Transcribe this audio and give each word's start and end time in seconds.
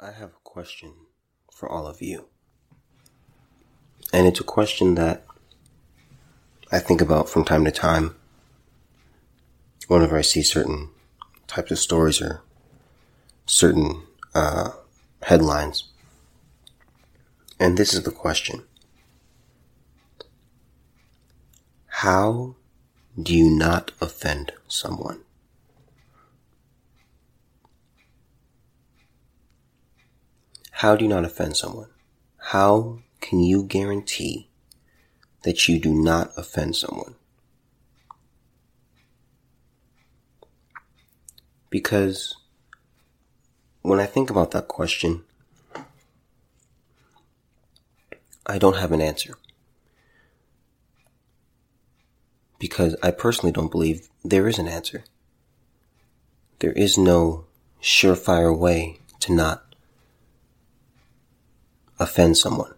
I 0.00 0.10
have 0.10 0.30
a 0.30 0.42
question 0.42 0.92
for 1.52 1.68
all 1.68 1.86
of 1.86 2.02
you. 2.02 2.28
And 4.12 4.26
it's 4.26 4.40
a 4.40 4.44
question 4.44 4.96
that 4.96 5.24
I 6.72 6.80
think 6.80 7.00
about 7.00 7.28
from 7.28 7.44
time 7.44 7.64
to 7.64 7.70
time 7.70 8.16
whenever 9.86 10.18
I 10.18 10.22
see 10.22 10.42
certain 10.42 10.90
types 11.46 11.70
of 11.70 11.78
stories 11.78 12.20
or 12.20 12.42
certain 13.46 14.02
uh, 14.34 14.70
headlines. 15.22 15.84
And 17.60 17.76
this 17.76 17.94
is 17.94 18.02
the 18.02 18.10
question 18.10 18.64
How 21.86 22.56
do 23.20 23.32
you 23.32 23.48
not 23.48 23.92
offend 24.00 24.52
someone? 24.66 25.23
How 30.78 30.96
do 30.96 31.04
you 31.04 31.08
not 31.08 31.24
offend 31.24 31.56
someone? 31.56 31.88
How 32.36 32.98
can 33.20 33.38
you 33.38 33.62
guarantee 33.62 34.50
that 35.44 35.68
you 35.68 35.78
do 35.78 35.94
not 35.94 36.32
offend 36.36 36.74
someone? 36.74 37.14
Because 41.70 42.36
when 43.82 44.00
I 44.00 44.06
think 44.06 44.30
about 44.30 44.50
that 44.50 44.66
question, 44.66 45.22
I 48.44 48.58
don't 48.58 48.76
have 48.76 48.90
an 48.90 49.00
answer. 49.00 49.36
Because 52.58 52.96
I 53.00 53.12
personally 53.12 53.52
don't 53.52 53.70
believe 53.70 54.08
there 54.24 54.48
is 54.48 54.58
an 54.58 54.66
answer. 54.66 55.04
There 56.58 56.72
is 56.72 56.98
no 56.98 57.44
surefire 57.80 58.56
way 58.58 58.98
to 59.20 59.32
not 59.32 59.63
offend 61.98 62.36
someone. 62.36 62.74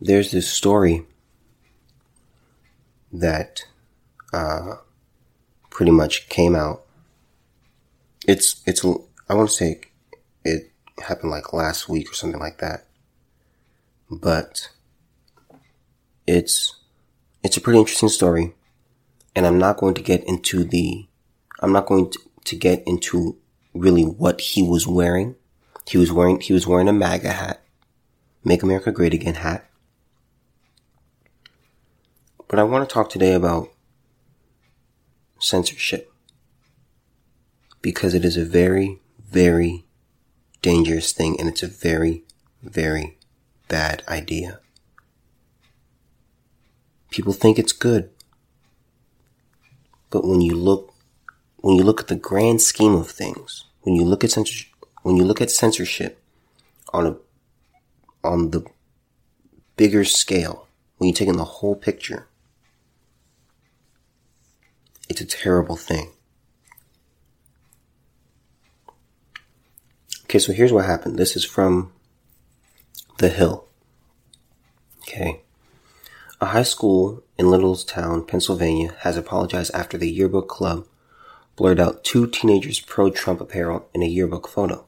There's 0.00 0.30
this 0.30 0.48
story 0.48 1.04
that 3.12 3.64
uh, 4.32 4.76
pretty 5.68 5.92
much 5.92 6.28
came 6.28 6.54
out. 6.54 6.82
It's 8.26 8.62
it's 8.66 8.84
I 9.28 9.34
want 9.34 9.48
to 9.50 9.54
say 9.54 9.80
it 10.44 10.70
happened 11.06 11.30
like 11.30 11.52
last 11.52 11.88
week 11.88 12.10
or 12.10 12.14
something 12.14 12.40
like 12.40 12.58
that, 12.58 12.86
but 14.10 14.70
it's 16.26 16.76
it's 17.42 17.56
a 17.56 17.60
pretty 17.60 17.78
interesting 17.78 18.08
story, 18.08 18.54
and 19.34 19.46
I'm 19.46 19.58
not 19.58 19.78
going 19.78 19.94
to 19.94 20.02
get 20.02 20.24
into 20.24 20.64
the 20.64 21.06
I'm 21.60 21.72
not 21.72 21.86
going 21.86 22.10
to, 22.10 22.18
to 22.44 22.56
get 22.56 22.82
into 22.86 23.36
really 23.74 24.02
what 24.02 24.40
he 24.40 24.62
was 24.62 24.86
wearing. 24.86 25.36
He 25.86 25.98
was 25.98 26.12
wearing, 26.12 26.40
he 26.40 26.52
was 26.52 26.66
wearing 26.66 26.88
a 26.88 26.92
MAGA 26.92 27.32
hat, 27.32 27.62
Make 28.44 28.62
America 28.62 28.92
Great 28.92 29.14
Again 29.14 29.34
hat. 29.34 29.68
But 32.48 32.58
I 32.58 32.64
want 32.64 32.88
to 32.88 32.92
talk 32.92 33.10
today 33.10 33.32
about 33.32 33.70
censorship 35.38 36.12
because 37.82 38.14
it 38.14 38.24
is 38.24 38.36
a 38.36 38.44
very, 38.44 39.00
very 39.28 39.84
dangerous 40.62 41.12
thing 41.12 41.38
and 41.38 41.48
it's 41.48 41.62
a 41.62 41.68
very, 41.68 42.24
very 42.62 43.18
bad 43.68 44.02
idea. 44.08 44.60
People 47.10 47.32
think 47.32 47.58
it's 47.58 47.72
good. 47.72 48.10
But 50.10 50.24
when 50.24 50.40
you 50.40 50.54
look 50.54 50.89
when 51.60 51.76
you 51.76 51.84
look 51.84 52.00
at 52.00 52.08
the 52.08 52.16
grand 52.16 52.60
scheme 52.60 52.94
of 52.94 53.10
things, 53.10 53.64
when 53.82 53.94
you 53.94 54.04
look 54.04 54.24
at 54.24 54.30
censorship, 54.30 54.68
when 55.02 55.16
you 55.16 55.24
look 55.24 55.40
at 55.40 55.50
censorship 55.50 56.22
on 56.92 57.06
a 57.06 57.16
on 58.26 58.50
the 58.50 58.64
bigger 59.76 60.04
scale, 60.04 60.66
when 60.96 61.08
you 61.08 61.14
take 61.14 61.28
in 61.28 61.36
the 61.36 61.44
whole 61.44 61.76
picture, 61.76 62.28
it's 65.08 65.20
a 65.20 65.26
terrible 65.26 65.76
thing. 65.76 66.12
Okay, 70.24 70.38
so 70.38 70.52
here's 70.52 70.72
what 70.72 70.84
happened. 70.84 71.18
This 71.18 71.34
is 71.34 71.44
from 71.44 71.92
The 73.18 73.30
Hill. 73.30 73.66
Okay. 75.00 75.40
A 76.40 76.46
high 76.46 76.62
school 76.62 77.24
in 77.36 77.46
Littlestown, 77.46 78.28
Pennsylvania 78.28 78.94
has 79.00 79.16
apologized 79.16 79.74
after 79.74 79.98
the 79.98 80.08
yearbook 80.08 80.48
club 80.48 80.86
blurred 81.60 81.78
out 81.78 82.02
two 82.02 82.26
teenagers' 82.26 82.80
pro-Trump 82.80 83.38
apparel 83.38 83.86
in 83.92 84.02
a 84.02 84.06
yearbook 84.06 84.48
photo. 84.48 84.86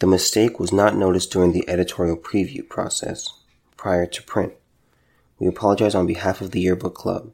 The 0.00 0.06
mistake 0.08 0.58
was 0.58 0.72
not 0.72 0.96
noticed 0.96 1.30
during 1.30 1.52
the 1.52 1.68
editorial 1.68 2.16
preview 2.16 2.68
process 2.68 3.32
prior 3.76 4.06
to 4.06 4.22
print. 4.24 4.54
We 5.38 5.46
apologize 5.46 5.94
on 5.94 6.04
behalf 6.04 6.40
of 6.40 6.50
the 6.50 6.58
yearbook 6.58 6.96
club. 6.96 7.30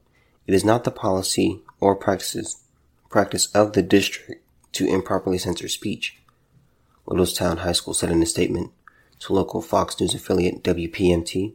It 0.47 0.53
is 0.53 0.63
not 0.63 0.85
the 0.85 0.91
policy 0.91 1.63
or 1.81 1.97
practices 1.97 2.63
practice 3.09 3.47
of 3.55 3.73
the 3.73 3.81
district 3.81 4.45
to 4.73 4.87
improperly 4.87 5.39
censor 5.39 5.69
speech. 5.69 6.19
Littlestown 7.09 7.61
High 7.61 7.73
School 7.73 7.95
said 7.95 8.11
in 8.11 8.23
a 8.23 8.27
statement 8.27 8.73
to 9.21 9.33
local 9.33 9.63
Fox 9.63 9.99
News 9.99 10.15
affiliate 10.15 10.63
WPMT. 10.63 11.55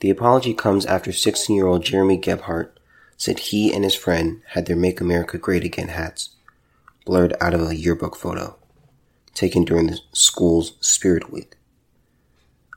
The 0.00 0.10
apology 0.10 0.54
comes 0.54 0.84
after 0.86 1.12
16 1.12 1.54
year 1.54 1.68
old 1.68 1.84
Jeremy 1.84 2.16
Gebhardt 2.16 2.80
said 3.16 3.38
he 3.38 3.72
and 3.72 3.84
his 3.84 3.94
friend 3.94 4.42
had 4.48 4.66
their 4.66 4.76
Make 4.76 5.00
America 5.00 5.38
Great 5.38 5.64
Again 5.64 5.88
hats 5.88 6.30
blurred 7.04 7.34
out 7.40 7.54
of 7.54 7.68
a 7.68 7.76
yearbook 7.76 8.16
photo 8.16 8.56
taken 9.34 9.64
during 9.64 9.88
the 9.88 9.98
school's 10.12 10.74
Spirit 10.80 11.32
Week. 11.32 11.56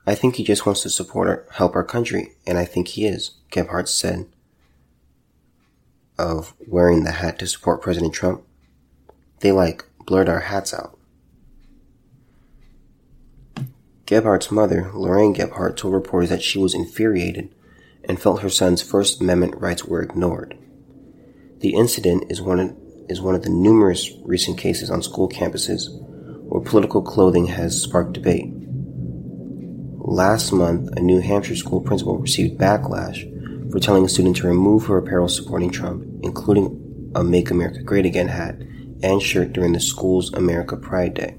I 0.06 0.14
think 0.14 0.36
he 0.36 0.44
just 0.44 0.66
wants 0.66 0.82
to 0.82 0.90
support 0.90 1.28
our, 1.28 1.46
help 1.52 1.74
our 1.74 1.84
country, 1.84 2.32
and 2.46 2.58
I 2.58 2.64
think 2.64 2.88
he 2.88 3.06
is, 3.06 3.32
Gebhardt 3.50 3.88
said 3.88 4.26
of 6.18 6.54
wearing 6.66 7.04
the 7.04 7.12
hat 7.12 7.38
to 7.38 7.46
support 7.46 7.80
President 7.80 8.12
Trump. 8.12 8.42
They 9.40 9.52
like 9.52 9.84
blurred 10.04 10.28
our 10.28 10.40
hats 10.40 10.74
out. 10.74 10.98
Gebhardt's 14.04 14.50
mother, 14.50 14.90
Lorraine 14.94 15.34
Gebhardt, 15.34 15.76
told 15.76 15.94
reporters 15.94 16.30
that 16.30 16.42
she 16.42 16.58
was 16.58 16.74
infuriated 16.74 17.54
and 18.04 18.20
felt 18.20 18.42
her 18.42 18.48
son's 18.48 18.82
First 18.82 19.20
Amendment 19.20 19.56
rights 19.56 19.84
were 19.84 20.02
ignored. 20.02 20.56
The 21.60 21.74
incident 21.74 22.24
is 22.30 22.40
one 22.40 22.60
of, 22.60 22.76
is 23.08 23.20
one 23.20 23.34
of 23.34 23.42
the 23.42 23.50
numerous 23.50 24.10
recent 24.24 24.58
cases 24.58 24.90
on 24.90 25.02
school 25.02 25.28
campuses 25.28 25.88
where 26.44 26.60
political 26.60 27.02
clothing 27.02 27.46
has 27.46 27.82
sparked 27.82 28.12
debate. 28.12 28.52
Last 29.98 30.52
month, 30.52 30.90
a 30.96 31.00
New 31.00 31.20
Hampshire 31.20 31.56
school 31.56 31.80
principal 31.80 32.18
received 32.18 32.58
backlash 32.58 33.26
for 33.70 33.78
telling 33.80 34.04
a 34.04 34.08
student 34.08 34.36
to 34.36 34.46
remove 34.46 34.86
her 34.86 34.98
apparel 34.98 35.28
supporting 35.28 35.70
Trump, 35.70 36.04
including 36.22 37.12
a 37.14 37.22
Make 37.22 37.50
America 37.50 37.82
Great 37.82 38.06
Again 38.06 38.28
hat 38.28 38.56
and 39.02 39.20
shirt 39.20 39.52
during 39.52 39.72
the 39.72 39.80
school's 39.80 40.32
America 40.32 40.76
Pride 40.76 41.14
Day 41.14 41.38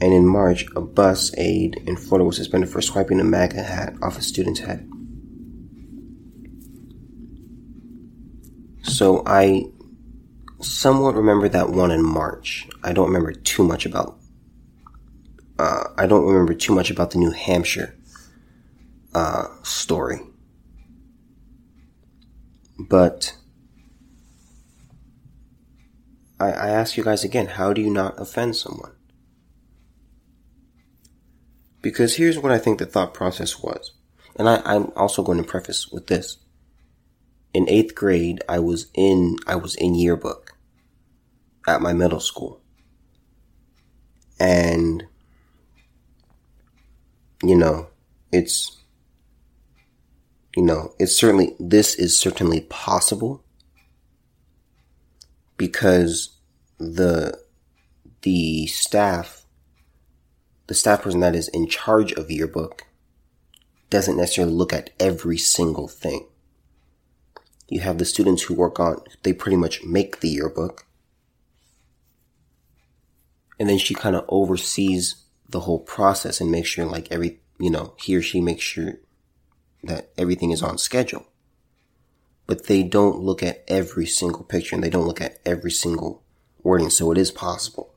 and 0.00 0.12
in 0.12 0.26
March, 0.26 0.66
a 0.74 0.80
bus 0.80 1.32
aide 1.38 1.82
in 1.86 1.96
Florida 1.96 2.24
was 2.24 2.36
suspended 2.36 2.68
for 2.68 2.82
swiping 2.82 3.20
a 3.20 3.24
MAGA 3.24 3.62
hat 3.62 3.94
off 4.02 4.18
a 4.18 4.22
student's 4.22 4.60
head. 4.60 4.88
So 8.82 9.22
I 9.24 9.66
somewhat 10.60 11.14
remember 11.14 11.48
that 11.48 11.70
one 11.70 11.90
in 11.90 12.02
March. 12.02 12.68
I 12.82 12.92
don't 12.92 13.06
remember 13.06 13.32
too 13.32 13.62
much 13.62 13.86
about. 13.86 14.18
Uh, 15.58 15.84
I 15.96 16.06
don't 16.06 16.26
remember 16.26 16.54
too 16.54 16.74
much 16.74 16.90
about 16.90 17.12
the 17.12 17.18
New 17.18 17.30
Hampshire 17.30 17.96
uh, 19.14 19.46
story, 19.62 20.20
but 22.78 23.36
I, 26.40 26.46
I 26.46 26.68
ask 26.70 26.96
you 26.96 27.04
guys 27.04 27.22
again: 27.22 27.46
How 27.46 27.72
do 27.72 27.80
you 27.80 27.90
not 27.90 28.20
offend 28.20 28.56
someone? 28.56 28.92
Because 31.84 32.16
here's 32.16 32.38
what 32.38 32.50
I 32.50 32.56
think 32.56 32.78
the 32.78 32.86
thought 32.86 33.12
process 33.12 33.62
was. 33.62 33.92
And 34.36 34.48
I, 34.48 34.62
I'm 34.64 34.90
also 34.96 35.22
going 35.22 35.36
to 35.36 35.44
preface 35.44 35.88
with 35.88 36.06
this. 36.06 36.38
In 37.52 37.68
eighth 37.68 37.94
grade, 37.94 38.42
I 38.48 38.58
was 38.58 38.86
in, 38.94 39.36
I 39.46 39.56
was 39.56 39.74
in 39.74 39.94
yearbook 39.94 40.52
at 41.68 41.82
my 41.82 41.92
middle 41.92 42.20
school. 42.20 42.62
And, 44.40 45.04
you 47.42 47.54
know, 47.54 47.88
it's, 48.32 48.80
you 50.56 50.62
know, 50.62 50.94
it's 50.98 51.14
certainly, 51.14 51.54
this 51.60 51.96
is 51.96 52.16
certainly 52.16 52.62
possible 52.62 53.44
because 55.58 56.38
the, 56.78 57.38
the 58.22 58.68
staff 58.68 59.43
the 60.66 60.74
staff 60.74 61.02
person 61.02 61.20
that 61.20 61.34
is 61.34 61.48
in 61.48 61.68
charge 61.68 62.12
of 62.12 62.28
the 62.28 62.34
yearbook 62.34 62.86
doesn't 63.90 64.16
necessarily 64.16 64.52
look 64.52 64.72
at 64.72 64.90
every 64.98 65.38
single 65.38 65.88
thing. 65.88 66.26
You 67.68 67.80
have 67.80 67.98
the 67.98 68.04
students 68.04 68.42
who 68.42 68.54
work 68.54 68.80
on, 68.80 69.02
they 69.22 69.32
pretty 69.32 69.56
much 69.56 69.84
make 69.84 70.20
the 70.20 70.28
yearbook. 70.28 70.86
And 73.58 73.68
then 73.68 73.78
she 73.78 73.94
kind 73.94 74.16
of 74.16 74.24
oversees 74.28 75.16
the 75.48 75.60
whole 75.60 75.78
process 75.78 76.40
and 76.40 76.50
makes 76.50 76.68
sure 76.68 76.84
like 76.84 77.10
every, 77.10 77.40
you 77.58 77.70
know, 77.70 77.94
he 77.98 78.16
or 78.16 78.22
she 78.22 78.40
makes 78.40 78.64
sure 78.64 78.94
that 79.84 80.10
everything 80.18 80.50
is 80.50 80.62
on 80.62 80.78
schedule. 80.78 81.26
But 82.46 82.66
they 82.66 82.82
don't 82.82 83.20
look 83.20 83.42
at 83.42 83.64
every 83.68 84.06
single 84.06 84.42
picture 84.42 84.74
and 84.74 84.82
they 84.82 84.90
don't 84.90 85.06
look 85.06 85.20
at 85.20 85.38
every 85.46 85.70
single 85.70 86.22
wording. 86.62 86.90
So 86.90 87.10
it 87.12 87.18
is 87.18 87.30
possible. 87.30 87.93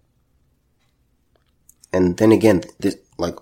And 1.98 2.16
then 2.18 2.32
again, 2.32 2.62
this, 2.80 2.96
like, 3.18 3.38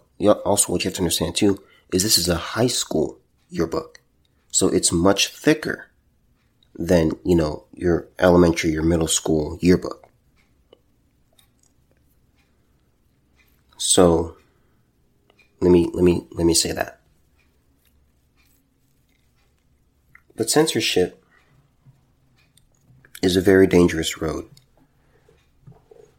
also 0.46 0.72
what 0.72 0.86
you 0.86 0.88
have 0.88 0.96
to 0.96 1.02
understand 1.02 1.36
too, 1.36 1.62
is 1.92 2.04
this 2.04 2.18
is 2.18 2.30
a 2.30 2.38
high 2.56 2.68
school 2.68 3.20
yearbook. 3.50 4.00
So 4.50 4.70
it's 4.70 4.94
much 4.94 5.28
thicker 5.28 5.92
than, 6.74 7.12
you 7.26 7.36
know, 7.36 7.66
your 7.74 8.08
elementary, 8.18 8.72
your 8.72 8.82
middle 8.84 9.10
school 9.10 9.58
yearbook. 9.60 10.08
So 13.76 14.38
let 15.60 15.70
me, 15.70 15.90
let 15.94 16.06
me, 16.06 16.26
let 16.32 16.46
me 16.46 16.54
say 16.54 16.72
that. 16.72 17.02
But 20.38 20.50
censorship 20.50 21.22
is 23.22 23.36
a 23.36 23.42
very 23.42 23.68
dangerous 23.68 24.22
road. 24.22 24.48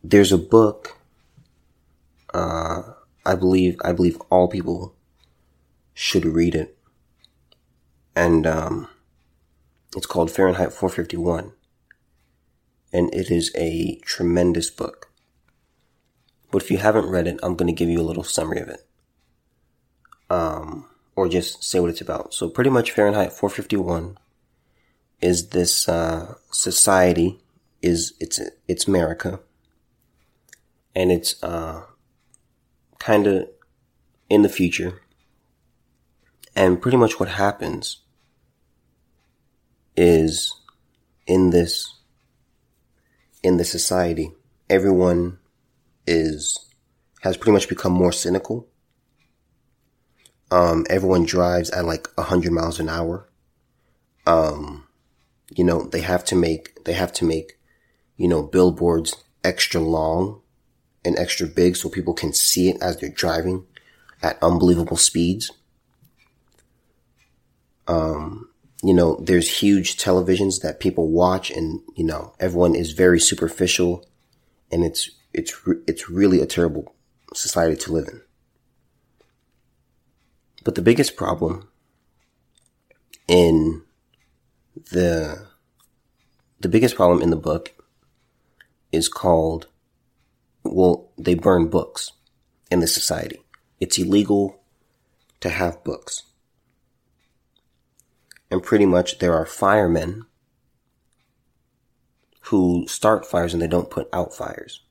There's 0.04 0.32
a 0.32 0.38
book, 0.38 0.95
uh, 2.36 2.82
I 3.24 3.34
believe, 3.34 3.78
I 3.82 3.92
believe 3.92 4.20
all 4.30 4.46
people 4.46 4.94
should 5.94 6.26
read 6.26 6.54
it. 6.54 6.76
And, 8.14 8.46
um, 8.46 8.88
it's 9.96 10.06
called 10.06 10.30
Fahrenheit 10.30 10.72
451. 10.72 11.52
And 12.92 13.12
it 13.14 13.30
is 13.30 13.50
a 13.56 13.96
tremendous 14.04 14.70
book. 14.70 15.10
But 16.50 16.62
if 16.62 16.70
you 16.70 16.76
haven't 16.76 17.08
read 17.08 17.26
it, 17.26 17.40
I'm 17.42 17.56
going 17.56 17.74
to 17.74 17.78
give 17.78 17.88
you 17.88 18.00
a 18.00 18.04
little 18.08 18.22
summary 18.22 18.60
of 18.60 18.68
it. 18.68 18.86
Um, 20.28 20.88
or 21.14 21.28
just 21.28 21.64
say 21.64 21.80
what 21.80 21.90
it's 21.90 22.02
about. 22.02 22.34
So 22.34 22.50
pretty 22.50 22.70
much 22.70 22.92
Fahrenheit 22.92 23.32
451 23.32 24.18
is 25.22 25.48
this, 25.48 25.88
uh, 25.88 26.34
society 26.50 27.40
is, 27.80 28.12
it's, 28.20 28.40
it's 28.68 28.86
America. 28.86 29.40
And 30.94 31.10
it's, 31.10 31.42
uh, 31.42 31.84
kind 33.06 33.28
of 33.28 33.48
in 34.28 34.42
the 34.42 34.48
future. 34.48 35.00
And 36.56 36.82
pretty 36.82 36.96
much 36.96 37.20
what 37.20 37.28
happens 37.28 37.98
is 39.96 40.52
in 41.24 41.50
this 41.50 41.94
in 43.44 43.58
this 43.58 43.70
society, 43.70 44.32
everyone 44.68 45.38
is 46.04 46.58
has 47.20 47.36
pretty 47.36 47.52
much 47.52 47.68
become 47.68 47.92
more 47.92 48.10
cynical. 48.10 48.66
Um, 50.50 50.84
everyone 50.90 51.24
drives 51.24 51.70
at 51.70 51.84
like 51.84 52.08
a 52.18 52.24
hundred 52.24 52.52
miles 52.52 52.80
an 52.80 52.88
hour. 52.88 53.28
Um, 54.26 54.88
you 55.54 55.62
know, 55.62 55.84
they 55.84 56.00
have 56.00 56.24
to 56.24 56.34
make 56.34 56.84
they 56.84 56.94
have 56.94 57.12
to 57.12 57.24
make, 57.24 57.56
you 58.16 58.26
know, 58.26 58.42
billboards 58.42 59.14
extra 59.44 59.80
long 59.80 60.42
and 61.06 61.18
extra 61.18 61.46
big 61.46 61.76
so 61.76 61.88
people 61.88 62.12
can 62.12 62.32
see 62.32 62.68
it 62.68 62.82
as 62.82 62.98
they're 62.98 63.08
driving 63.08 63.64
at 64.22 64.42
unbelievable 64.42 64.96
speeds. 64.96 65.52
Um, 67.86 68.50
you 68.82 68.92
know, 68.92 69.16
there's 69.22 69.60
huge 69.60 69.96
televisions 69.96 70.60
that 70.62 70.80
people 70.80 71.08
watch 71.08 71.50
and, 71.50 71.80
you 71.94 72.04
know, 72.04 72.34
everyone 72.40 72.74
is 72.74 72.92
very 72.92 73.20
superficial 73.20 74.04
and 74.70 74.84
it's, 74.84 75.10
it's, 75.32 75.54
it's 75.86 76.10
really 76.10 76.40
a 76.40 76.46
terrible 76.46 76.94
society 77.32 77.76
to 77.76 77.92
live 77.92 78.08
in. 78.08 78.20
But 80.64 80.74
the 80.74 80.82
biggest 80.82 81.16
problem 81.16 81.68
in 83.28 83.82
the, 84.90 85.46
the 86.60 86.68
biggest 86.68 86.96
problem 86.96 87.22
in 87.22 87.30
the 87.30 87.36
book 87.36 87.72
is 88.90 89.08
called, 89.08 89.68
well, 90.72 91.10
they 91.18 91.34
burn 91.34 91.68
books 91.68 92.12
in 92.70 92.80
the 92.80 92.86
society. 92.86 93.42
It's 93.80 93.98
illegal 93.98 94.60
to 95.40 95.50
have 95.50 95.84
books 95.84 96.22
and 98.50 98.62
pretty 98.62 98.86
much 98.86 99.18
there 99.18 99.34
are 99.34 99.46
firemen 99.46 100.24
who 102.42 102.86
start 102.86 103.26
fires 103.26 103.52
and 103.52 103.60
they 103.60 103.66
don't 103.66 103.90
put 103.90 104.08
out 104.12 104.34
fires. 104.34 104.82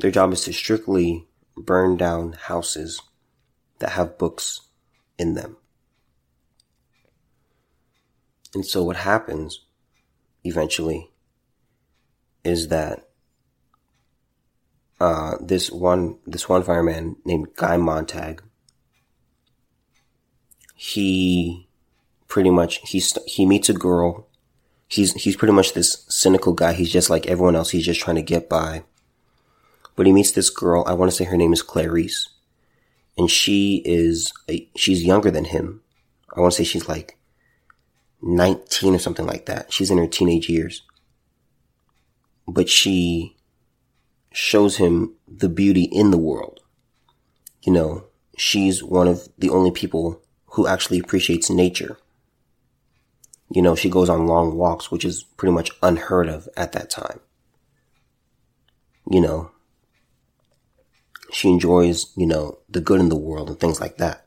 Their 0.00 0.10
job 0.10 0.32
is 0.32 0.42
to 0.44 0.52
strictly 0.52 1.28
burn 1.56 1.96
down 1.96 2.32
houses 2.32 3.00
that 3.78 3.90
have 3.90 4.18
books 4.18 4.62
in 5.18 5.34
them. 5.34 5.56
And 8.54 8.66
so 8.66 8.82
what 8.82 8.96
happens 8.96 9.60
eventually 10.44 11.10
is 12.42 12.68
that 12.68 13.08
uh, 15.02 15.36
this 15.40 15.70
one 15.70 16.18
this 16.26 16.48
one 16.48 16.62
fireman 16.62 17.16
named 17.24 17.48
Guy 17.56 17.76
Montag 17.76 18.42
he 20.84 21.68
pretty 22.26 22.50
much 22.50 22.80
he's 22.82 23.16
he 23.24 23.46
meets 23.46 23.68
a 23.68 23.72
girl. 23.72 24.26
He's 24.88 25.14
he's 25.14 25.36
pretty 25.36 25.54
much 25.54 25.74
this 25.74 26.04
cynical 26.08 26.54
guy. 26.54 26.72
He's 26.72 26.90
just 26.90 27.08
like 27.08 27.28
everyone 27.28 27.54
else. 27.54 27.70
He's 27.70 27.84
just 27.84 28.00
trying 28.00 28.16
to 28.16 28.22
get 28.22 28.48
by. 28.48 28.82
But 29.94 30.06
he 30.06 30.12
meets 30.12 30.32
this 30.32 30.50
girl. 30.50 30.82
I 30.84 30.94
want 30.94 31.08
to 31.08 31.16
say 31.16 31.22
her 31.22 31.36
name 31.36 31.52
is 31.52 31.62
Clarisse, 31.62 32.30
and 33.16 33.30
she 33.30 33.80
is 33.84 34.32
a, 34.50 34.68
she's 34.74 35.04
younger 35.04 35.30
than 35.30 35.44
him. 35.44 35.82
I 36.36 36.40
want 36.40 36.52
to 36.54 36.56
say 36.56 36.64
she's 36.64 36.88
like 36.88 37.16
nineteen 38.20 38.92
or 38.92 38.98
something 38.98 39.26
like 39.26 39.46
that. 39.46 39.72
She's 39.72 39.92
in 39.92 39.98
her 39.98 40.08
teenage 40.08 40.48
years, 40.48 40.82
but 42.48 42.68
she 42.68 43.36
shows 44.32 44.76
him 44.76 45.14
the 45.28 45.48
beauty 45.48 45.84
in 45.84 46.10
the 46.10 46.18
world. 46.18 46.60
You 47.62 47.72
know, 47.72 48.06
she's 48.36 48.82
one 48.82 49.08
of 49.08 49.28
the 49.38 49.50
only 49.50 49.70
people 49.70 50.20
who 50.46 50.66
actually 50.66 50.98
appreciates 50.98 51.50
nature. 51.50 51.98
You 53.50 53.62
know, 53.62 53.74
she 53.74 53.90
goes 53.90 54.08
on 54.08 54.26
long 54.26 54.56
walks, 54.56 54.90
which 54.90 55.04
is 55.04 55.22
pretty 55.22 55.52
much 55.52 55.70
unheard 55.82 56.28
of 56.28 56.48
at 56.56 56.72
that 56.72 56.90
time. 56.90 57.20
You 59.10 59.20
know, 59.20 59.50
she 61.32 61.48
enjoys, 61.48 62.12
you 62.16 62.26
know, 62.26 62.58
the 62.68 62.80
good 62.80 63.00
in 63.00 63.08
the 63.08 63.16
world 63.16 63.48
and 63.48 63.58
things 63.60 63.80
like 63.80 63.98
that. 63.98 64.26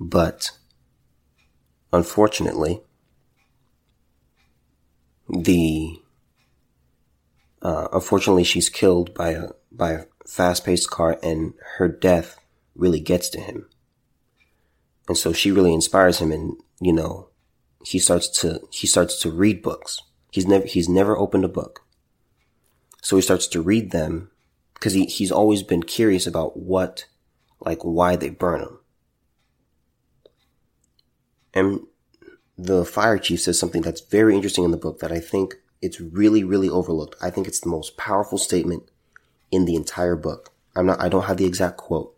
But 0.00 0.50
unfortunately, 1.92 2.82
the 5.28 6.00
uh, 7.62 7.88
unfortunately 7.92 8.44
she's 8.44 8.68
killed 8.68 9.14
by 9.14 9.30
a 9.30 9.48
by 9.72 9.92
a 9.92 10.04
fast-paced 10.26 10.90
car 10.90 11.18
and 11.22 11.54
her 11.76 11.88
death 11.88 12.38
really 12.74 13.00
gets 13.00 13.28
to 13.28 13.40
him 13.40 13.66
and 15.08 15.16
so 15.16 15.32
she 15.32 15.50
really 15.50 15.72
inspires 15.72 16.18
him 16.18 16.32
and, 16.32 16.56
you 16.80 16.92
know, 16.92 17.28
he 17.84 17.98
starts 17.98 18.28
to, 18.40 18.60
he 18.70 18.86
starts 18.86 19.20
to 19.20 19.30
read 19.30 19.62
books. 19.62 20.02
He's 20.32 20.46
never, 20.46 20.66
he's 20.66 20.88
never 20.88 21.16
opened 21.16 21.44
a 21.44 21.48
book. 21.48 21.84
So 23.02 23.16
he 23.16 23.22
starts 23.22 23.46
to 23.48 23.62
read 23.62 23.92
them 23.92 24.30
because 24.74 24.94
he, 24.94 25.06
he's 25.06 25.30
always 25.30 25.62
been 25.62 25.84
curious 25.84 26.26
about 26.26 26.56
what, 26.56 27.06
like 27.60 27.82
why 27.82 28.16
they 28.16 28.30
burn 28.30 28.60
them. 28.60 28.80
And 31.54 31.80
the 32.58 32.84
fire 32.84 33.18
chief 33.18 33.40
says 33.40 33.58
something 33.58 33.82
that's 33.82 34.00
very 34.00 34.34
interesting 34.34 34.64
in 34.64 34.72
the 34.72 34.76
book 34.76 34.98
that 34.98 35.12
I 35.12 35.20
think 35.20 35.54
it's 35.82 36.00
really, 36.00 36.42
really 36.44 36.68
overlooked. 36.68 37.16
I 37.20 37.30
think 37.30 37.46
it's 37.46 37.60
the 37.60 37.68
most 37.68 37.96
powerful 37.96 38.38
statement 38.38 38.90
in 39.50 39.64
the 39.64 39.74
entire 39.74 40.16
book. 40.16 40.52
I'm 40.74 40.86
not, 40.86 41.00
I 41.00 41.08
don't 41.08 41.24
have 41.24 41.36
the 41.36 41.46
exact 41.46 41.76
quote, 41.76 42.14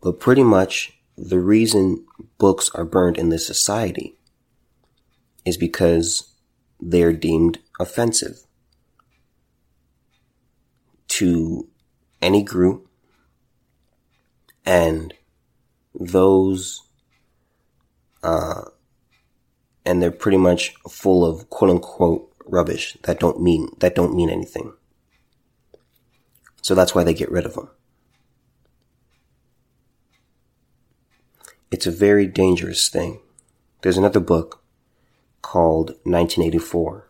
but 0.00 0.20
pretty 0.20 0.44
much 0.44 0.98
the 1.16 1.38
reason 1.38 2.06
books 2.38 2.70
are 2.74 2.84
burned 2.84 3.18
in 3.18 3.28
this 3.28 3.46
society 3.46 4.16
is 5.44 5.56
because 5.56 6.32
they're 6.80 7.12
deemed 7.12 7.58
offensive 7.78 8.44
to 11.08 11.68
any 12.22 12.42
group 12.42 12.88
and 14.64 15.14
those 15.94 16.82
uh, 18.22 18.62
and 19.84 20.02
they're 20.02 20.10
pretty 20.10 20.38
much 20.38 20.74
full 20.88 21.24
of 21.24 21.50
quote 21.50 21.70
unquote 21.70 22.29
rubbish 22.50 22.96
that 23.02 23.20
don't 23.20 23.40
mean 23.40 23.68
that 23.78 23.94
don't 23.94 24.14
mean 24.14 24.30
anything 24.30 24.72
so 26.62 26.74
that's 26.74 26.94
why 26.94 27.04
they 27.04 27.14
get 27.14 27.30
rid 27.30 27.46
of 27.46 27.54
them 27.54 27.70
it's 31.70 31.86
a 31.86 31.92
very 31.92 32.26
dangerous 32.26 32.88
thing. 32.88 33.20
There's 33.82 33.96
another 33.96 34.20
book 34.20 34.62
called 35.40 35.90
1984, 36.02 37.08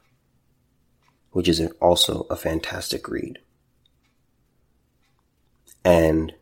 which 1.32 1.48
is 1.48 1.66
also 1.80 2.26
a 2.30 2.36
fantastic 2.36 3.08
read. 3.08 3.38
And 5.84 6.34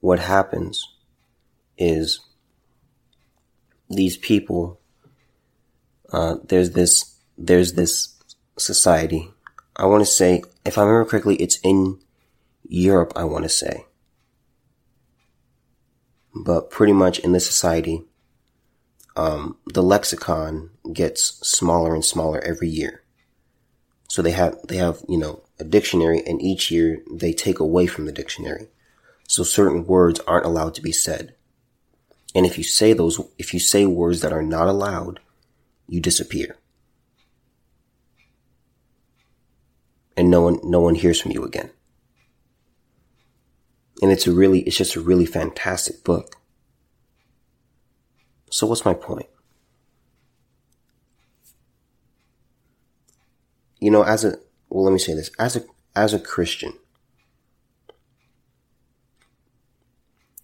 what 0.00 0.18
happens 0.18 0.86
is 1.78 2.20
these 3.88 4.18
people, 4.18 4.78
uh, 6.12 6.36
there's 6.44 6.72
this, 6.72 7.15
there's 7.38 7.74
this 7.74 8.14
society. 8.58 9.30
I 9.76 9.86
want 9.86 10.02
to 10.02 10.10
say, 10.10 10.42
if 10.64 10.78
I 10.78 10.82
remember 10.82 11.08
correctly, 11.08 11.36
it's 11.36 11.58
in 11.60 11.98
Europe, 12.68 13.12
I 13.16 13.24
want 13.24 13.44
to 13.44 13.48
say. 13.48 13.84
But 16.34 16.70
pretty 16.70 16.92
much 16.92 17.18
in 17.18 17.32
this 17.32 17.46
society, 17.46 18.04
um, 19.16 19.56
the 19.66 19.82
lexicon 19.82 20.70
gets 20.92 21.22
smaller 21.46 21.94
and 21.94 22.04
smaller 22.04 22.40
every 22.40 22.68
year. 22.68 23.02
So 24.08 24.22
they 24.22 24.32
have, 24.32 24.58
they 24.66 24.76
have, 24.76 25.02
you 25.08 25.18
know, 25.18 25.42
a 25.58 25.64
dictionary 25.64 26.22
and 26.26 26.40
each 26.40 26.70
year 26.70 27.02
they 27.10 27.32
take 27.32 27.58
away 27.58 27.86
from 27.86 28.04
the 28.04 28.12
dictionary. 28.12 28.68
So 29.28 29.42
certain 29.42 29.86
words 29.86 30.20
aren't 30.20 30.46
allowed 30.46 30.74
to 30.74 30.82
be 30.82 30.92
said. 30.92 31.34
And 32.34 32.44
if 32.44 32.58
you 32.58 32.64
say 32.64 32.92
those, 32.92 33.20
if 33.38 33.54
you 33.54 33.60
say 33.60 33.86
words 33.86 34.20
that 34.20 34.32
are 34.32 34.42
not 34.42 34.68
allowed, 34.68 35.20
you 35.88 36.00
disappear. 36.00 36.56
And 40.16 40.30
no 40.30 40.42
one, 40.42 40.58
no 40.62 40.80
one 40.80 40.94
hears 40.94 41.20
from 41.20 41.32
you 41.32 41.44
again. 41.44 41.70
And 44.02 44.10
it's 44.10 44.26
a 44.26 44.32
really, 44.32 44.60
it's 44.60 44.76
just 44.76 44.96
a 44.96 45.00
really 45.00 45.26
fantastic 45.26 46.04
book. 46.04 46.36
So 48.50 48.66
what's 48.66 48.84
my 48.84 48.94
point? 48.94 49.26
You 53.80 53.90
know, 53.90 54.02
as 54.02 54.24
a, 54.24 54.38
well, 54.68 54.84
let 54.84 54.92
me 54.92 54.98
say 54.98 55.14
this. 55.14 55.30
As 55.38 55.56
a, 55.56 55.64
as 55.94 56.14
a 56.14 56.18
Christian, 56.18 56.72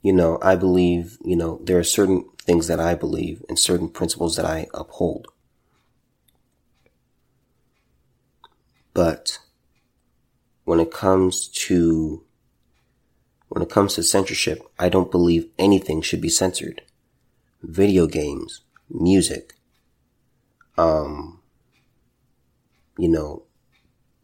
you 0.02 0.12
know, 0.12 0.38
I 0.42 0.56
believe, 0.56 1.16
you 1.24 1.36
know, 1.36 1.60
there 1.62 1.78
are 1.78 1.84
certain 1.84 2.28
things 2.42 2.66
that 2.66 2.80
I 2.80 2.94
believe 2.94 3.42
and 3.48 3.58
certain 3.58 3.88
principles 3.88 4.36
that 4.36 4.44
I 4.44 4.66
uphold. 4.74 5.28
But 8.94 9.38
when 10.72 10.80
it 10.80 10.90
comes 10.90 11.48
to 11.48 12.24
when 13.50 13.62
it 13.62 13.68
comes 13.68 13.92
to 13.92 14.02
censorship, 14.02 14.62
I 14.78 14.88
don't 14.88 15.10
believe 15.10 15.50
anything 15.58 16.00
should 16.00 16.22
be 16.22 16.30
censored. 16.30 16.80
Video 17.62 18.06
games, 18.06 18.62
music, 18.88 19.52
um, 20.78 21.42
you 22.96 23.10
know, 23.10 23.42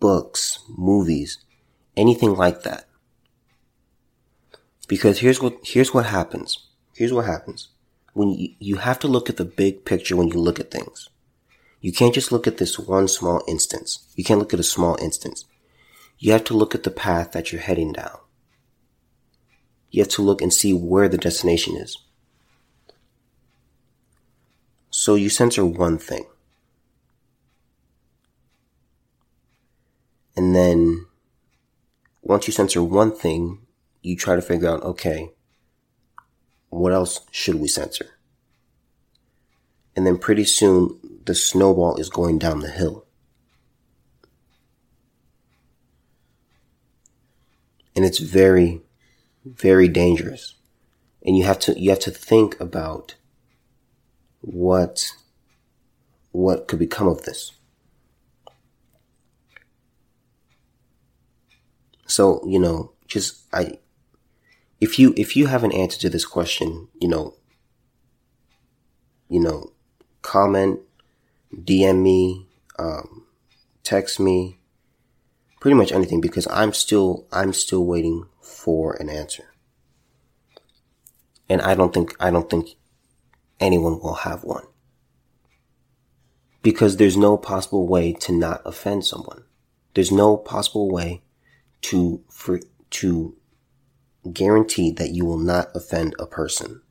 books, 0.00 0.60
movies, 0.70 1.36
anything 1.98 2.34
like 2.34 2.62
that. 2.62 2.86
Because 4.88 5.18
here's 5.18 5.42
what, 5.42 5.58
here's 5.62 5.92
what 5.92 6.06
happens. 6.06 6.66
Here's 6.94 7.12
what 7.12 7.26
happens. 7.26 7.68
When 8.14 8.30
you, 8.30 8.54
you 8.58 8.76
have 8.76 8.98
to 9.00 9.06
look 9.06 9.28
at 9.28 9.36
the 9.36 9.44
big 9.44 9.84
picture 9.84 10.16
when 10.16 10.28
you 10.28 10.40
look 10.40 10.58
at 10.58 10.70
things. 10.70 11.10
You 11.82 11.92
can't 11.92 12.14
just 12.14 12.32
look 12.32 12.46
at 12.46 12.56
this 12.56 12.78
one 12.78 13.06
small 13.06 13.42
instance. 13.46 14.08
You 14.16 14.24
can't 14.24 14.40
look 14.40 14.54
at 14.54 14.60
a 14.60 14.74
small 14.74 14.96
instance. 14.96 15.44
You 16.18 16.32
have 16.32 16.44
to 16.44 16.54
look 16.54 16.74
at 16.74 16.82
the 16.82 16.90
path 16.90 17.32
that 17.32 17.52
you're 17.52 17.60
heading 17.60 17.92
down. 17.92 18.18
You 19.90 20.02
have 20.02 20.12
to 20.12 20.22
look 20.22 20.42
and 20.42 20.52
see 20.52 20.72
where 20.72 21.08
the 21.08 21.18
destination 21.18 21.76
is. 21.76 21.96
So 24.90 25.14
you 25.14 25.30
censor 25.30 25.64
one 25.64 25.96
thing. 25.98 26.26
And 30.36 30.54
then 30.54 31.06
once 32.22 32.46
you 32.46 32.52
censor 32.52 32.82
one 32.82 33.14
thing, 33.14 33.60
you 34.02 34.16
try 34.16 34.36
to 34.36 34.42
figure 34.42 34.68
out, 34.68 34.82
okay, 34.82 35.30
what 36.68 36.92
else 36.92 37.20
should 37.30 37.56
we 37.56 37.68
censor? 37.68 38.10
And 39.96 40.06
then 40.06 40.18
pretty 40.18 40.44
soon 40.44 40.98
the 41.24 41.34
snowball 41.34 41.96
is 41.96 42.08
going 42.08 42.38
down 42.38 42.60
the 42.60 42.70
hill. 42.70 43.07
And 47.98 48.06
it's 48.06 48.20
very, 48.20 48.82
very 49.44 49.88
dangerous. 49.88 50.54
And 51.26 51.36
you 51.36 51.42
have 51.42 51.58
to, 51.58 51.76
you 51.76 51.90
have 51.90 51.98
to 51.98 52.12
think 52.12 52.60
about 52.60 53.16
what, 54.40 55.10
what 56.30 56.68
could 56.68 56.78
become 56.78 57.08
of 57.08 57.22
this. 57.22 57.54
So, 62.06 62.40
you 62.46 62.60
know, 62.60 62.92
just, 63.08 63.42
I, 63.52 63.80
if 64.80 65.00
you, 65.00 65.12
if 65.16 65.34
you 65.36 65.48
have 65.48 65.64
an 65.64 65.72
answer 65.72 65.98
to 65.98 66.08
this 66.08 66.24
question, 66.24 66.86
you 67.00 67.08
know, 67.08 67.34
you 69.28 69.40
know, 69.40 69.72
comment, 70.22 70.78
DM 71.52 72.00
me, 72.00 72.46
um, 72.78 73.26
text 73.82 74.20
me, 74.20 74.57
pretty 75.60 75.74
much 75.74 75.92
anything 75.92 76.20
because 76.20 76.46
I'm 76.50 76.72
still, 76.72 77.26
I'm 77.32 77.52
still 77.52 77.84
waiting 77.84 78.26
for 78.40 78.94
an 78.94 79.08
answer. 79.08 79.44
And 81.48 81.60
I 81.62 81.74
don't 81.74 81.92
think, 81.94 82.14
I 82.20 82.30
don't 82.30 82.48
think 82.48 82.76
anyone 83.58 84.00
will 84.00 84.14
have 84.14 84.44
one. 84.44 84.64
Because 86.62 86.96
there's 86.96 87.16
no 87.16 87.36
possible 87.36 87.86
way 87.86 88.12
to 88.14 88.32
not 88.32 88.62
offend 88.64 89.04
someone. 89.04 89.44
There's 89.94 90.12
no 90.12 90.36
possible 90.36 90.90
way 90.90 91.22
to, 91.82 92.22
for, 92.30 92.60
to 92.90 93.36
guarantee 94.32 94.90
that 94.92 95.10
you 95.10 95.24
will 95.24 95.38
not 95.38 95.68
offend 95.74 96.14
a 96.18 96.26
person. 96.26 96.82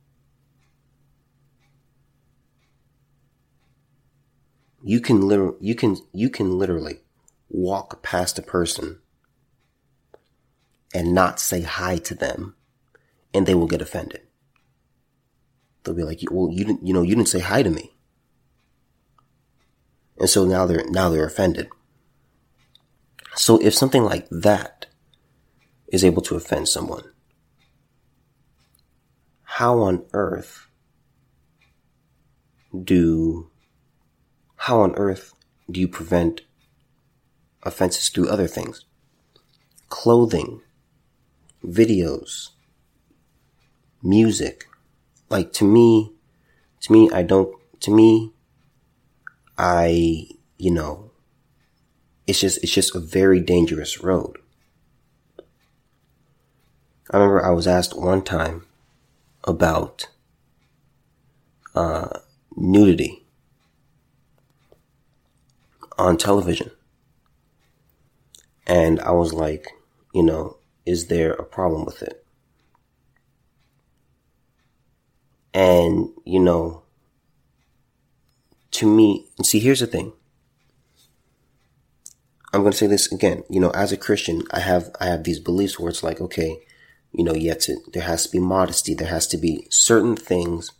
You 4.82 5.00
can 5.00 5.20
literally, 5.20 5.58
you 5.60 5.74
can, 5.74 5.96
you 6.12 6.30
can 6.30 6.58
literally 6.58 7.00
walk 7.48 8.02
past 8.02 8.38
a 8.38 8.42
person 8.42 9.00
and 10.94 11.14
not 11.14 11.40
say 11.40 11.62
hi 11.62 11.96
to 11.98 12.14
them 12.14 12.54
and 13.34 13.46
they 13.46 13.54
will 13.54 13.66
get 13.66 13.82
offended. 13.82 14.22
They'll 15.82 15.94
be 15.94 16.02
like, 16.02 16.20
well, 16.30 16.50
you 16.50 16.64
didn't, 16.64 16.86
you 16.86 16.92
know, 16.92 17.02
you 17.02 17.14
didn't 17.14 17.28
say 17.28 17.40
hi 17.40 17.62
to 17.62 17.70
me. 17.70 17.94
And 20.18 20.28
so 20.28 20.44
now 20.44 20.66
they're, 20.66 20.84
now 20.88 21.08
they're 21.10 21.26
offended. 21.26 21.68
So 23.36 23.58
if 23.62 23.74
something 23.74 24.02
like 24.02 24.28
that 24.30 24.86
is 25.92 26.04
able 26.04 26.22
to 26.22 26.36
offend 26.36 26.68
someone, 26.68 27.04
how 29.44 29.78
on 29.78 30.04
earth 30.12 30.66
do, 32.84 33.50
how 34.56 34.80
on 34.80 34.94
earth 34.96 35.32
do 35.70 35.80
you 35.80 35.88
prevent 35.88 36.42
offenses 37.68 38.08
through 38.08 38.28
other 38.28 38.48
things. 38.48 38.84
Clothing, 39.88 40.60
videos, 41.64 42.50
music. 44.02 44.66
Like 45.30 45.52
to 45.54 45.64
me, 45.64 46.12
to 46.80 46.92
me, 46.92 47.10
I 47.10 47.22
don't, 47.22 47.54
to 47.80 47.90
me, 47.90 48.32
I, 49.56 50.28
you 50.56 50.70
know, 50.70 51.10
it's 52.26 52.40
just, 52.40 52.62
it's 52.62 52.72
just 52.72 52.94
a 52.94 53.00
very 53.00 53.40
dangerous 53.40 54.02
road. 54.02 54.36
I 57.10 57.16
remember 57.16 57.44
I 57.44 57.50
was 57.50 57.66
asked 57.66 57.96
one 57.96 58.22
time 58.22 58.66
about, 59.44 60.08
uh, 61.74 62.20
nudity 62.56 63.24
on 65.96 66.16
television. 66.16 66.70
And 68.68 69.00
I 69.00 69.12
was 69.12 69.32
like, 69.32 69.66
you 70.14 70.22
know, 70.22 70.58
is 70.84 71.06
there 71.06 71.32
a 71.32 71.44
problem 71.44 71.86
with 71.86 72.02
it? 72.02 72.24
And, 75.54 76.10
you 76.24 76.38
know, 76.38 76.82
to 78.72 78.86
me, 78.86 79.26
see, 79.42 79.58
here's 79.58 79.80
the 79.80 79.86
thing. 79.86 80.12
I'm 82.52 82.60
going 82.60 82.72
to 82.72 82.78
say 82.78 82.86
this 82.86 83.10
again. 83.10 83.42
You 83.48 83.60
know, 83.60 83.70
as 83.70 83.90
a 83.90 83.96
Christian, 83.96 84.42
I 84.52 84.60
have, 84.60 84.90
I 85.00 85.06
have 85.06 85.24
these 85.24 85.40
beliefs 85.40 85.78
where 85.78 85.88
it's 85.88 86.02
like, 86.02 86.20
okay, 86.20 86.60
you 87.12 87.24
know, 87.24 87.34
yet 87.34 87.60
to, 87.60 87.78
there 87.92 88.02
has 88.02 88.24
to 88.24 88.30
be 88.30 88.38
modesty. 88.38 88.94
There 88.94 89.08
has 89.08 89.26
to 89.28 89.38
be 89.38 89.66
certain 89.70 90.14
things 90.14 90.72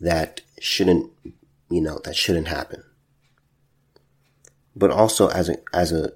that 0.00 0.42
shouldn't, 0.60 1.10
you 1.70 1.80
know, 1.80 1.98
that 2.04 2.16
shouldn't 2.16 2.48
happen. 2.48 2.84
But 4.76 4.90
also 4.90 5.28
as 5.28 5.48
a, 5.48 5.56
as 5.72 5.92
a 5.92 6.12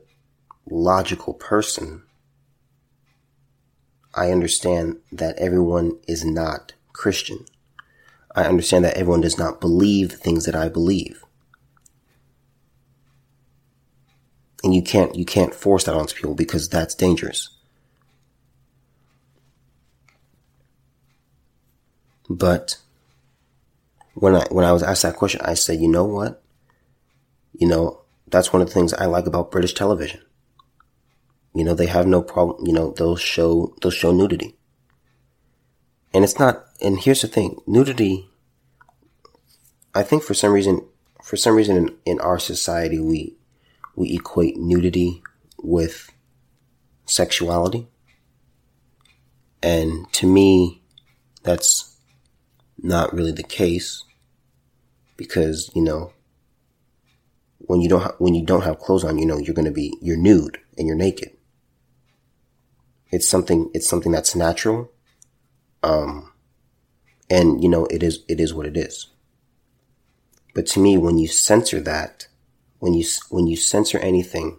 logical 0.69 1.35
person, 1.35 2.03
I 4.15 4.31
understand 4.31 4.99
that 5.13 5.39
everyone 5.39 5.99
is 6.09 6.25
not 6.25 6.73
Christian. 6.93 7.45
I 8.35 8.45
understand 8.45 8.85
that 8.85 8.97
everyone 8.97 9.21
does 9.21 9.39
not 9.39 9.61
believe 9.61 10.11
the 10.11 10.17
things 10.17 10.45
that 10.47 10.55
I 10.55 10.69
believe. 10.69 11.23
And 14.65 14.75
you 14.75 14.83
can't, 14.83 15.15
you 15.15 15.25
can't 15.25 15.55
force 15.55 15.85
that 15.85 15.95
onto 15.95 16.15
people 16.15 16.35
because 16.35 16.69
that's 16.69 16.95
dangerous. 16.95 17.51
But 22.29 22.79
when 24.15 24.35
I, 24.35 24.47
when 24.51 24.65
I 24.65 24.73
was 24.73 24.83
asked 24.83 25.03
that 25.03 25.17
question, 25.17 25.41
I 25.45 25.55
said, 25.55 25.81
you 25.81 25.89
know 25.89 26.05
what? 26.05 26.43
You 27.53 27.69
know, 27.69 28.01
that's 28.27 28.53
one 28.53 28.61
of 28.61 28.69
the 28.69 28.75
things 28.75 28.93
I 28.93 29.05
like 29.07 29.27
about 29.27 29.51
British 29.51 29.75
television. 29.75 30.23
You 31.57 31.65
know, 31.65 31.75
they 31.75 31.87
have 31.87 32.07
no 32.07 32.21
problem, 32.21 32.67
you 32.67 32.73
know, 32.73 32.91
they'll 32.91 33.17
show, 33.17 33.75
they'll 33.81 33.91
show 33.91 34.13
nudity. 34.13 34.57
And 36.13 36.23
it's 36.23 36.39
not, 36.39 36.67
and 36.83 37.01
here's 37.01 37.23
the 37.23 37.29
thing, 37.29 37.59
nudity, 37.67 38.29
I 39.95 40.03
think 40.03 40.23
for 40.23 40.35
some 40.35 40.53
reason, 40.53 40.87
for 41.23 41.37
some 41.37 41.57
reason 41.57 41.77
in, 41.77 41.97
in 42.05 42.21
our 42.21 42.39
society, 42.39 43.01
we, 43.01 43.37
we 43.95 44.15
equate 44.15 44.59
nudity 44.59 45.23
with 45.59 46.11
sexuality. 47.07 47.89
And 49.63 50.13
to 50.13 50.27
me, 50.27 50.83
that's 51.43 51.97
not 52.83 53.15
really 53.15 53.33
the 53.33 53.43
case 53.43 54.05
because, 55.17 55.71
you 55.75 55.81
know, 55.81 56.13
when 57.61 57.81
you 57.81 57.89
don't 57.89 58.03
ha- 58.03 58.15
when 58.19 58.35
you 58.35 58.45
don't 58.45 58.63
have 58.63 58.79
clothes 58.79 59.05
on, 59.05 59.19
you 59.19 59.27
know, 59.27 59.39
you're 59.39 59.55
going 59.55 59.65
to 59.65 59.73
be 59.73 59.97
you're 60.01 60.17
nude 60.19 60.59
and 60.77 60.87
you're 60.87 60.97
naked. 60.97 61.36
It's 63.11 63.29
something 63.29 63.71
it's 63.75 63.89
something 63.89 64.13
that's 64.13 64.35
natural 64.35 64.91
um, 65.87 66.33
and 67.31 67.63
you 67.63 67.69
know, 67.69 67.87
it 67.87 68.03
is, 68.03 68.25
it 68.29 68.41
is 68.41 68.53
what 68.53 68.67
it 68.67 68.77
is. 68.77 69.09
But 70.55 70.67
to 70.69 70.81
me, 70.81 70.97
when 70.97 71.19
you 71.19 71.29
censor 71.29 71.81
that, 71.81 72.27
when 72.79 72.95
you, 72.95 73.05
when 73.31 73.47
you 73.47 73.57
censor 73.57 73.99
anything, 73.99 74.59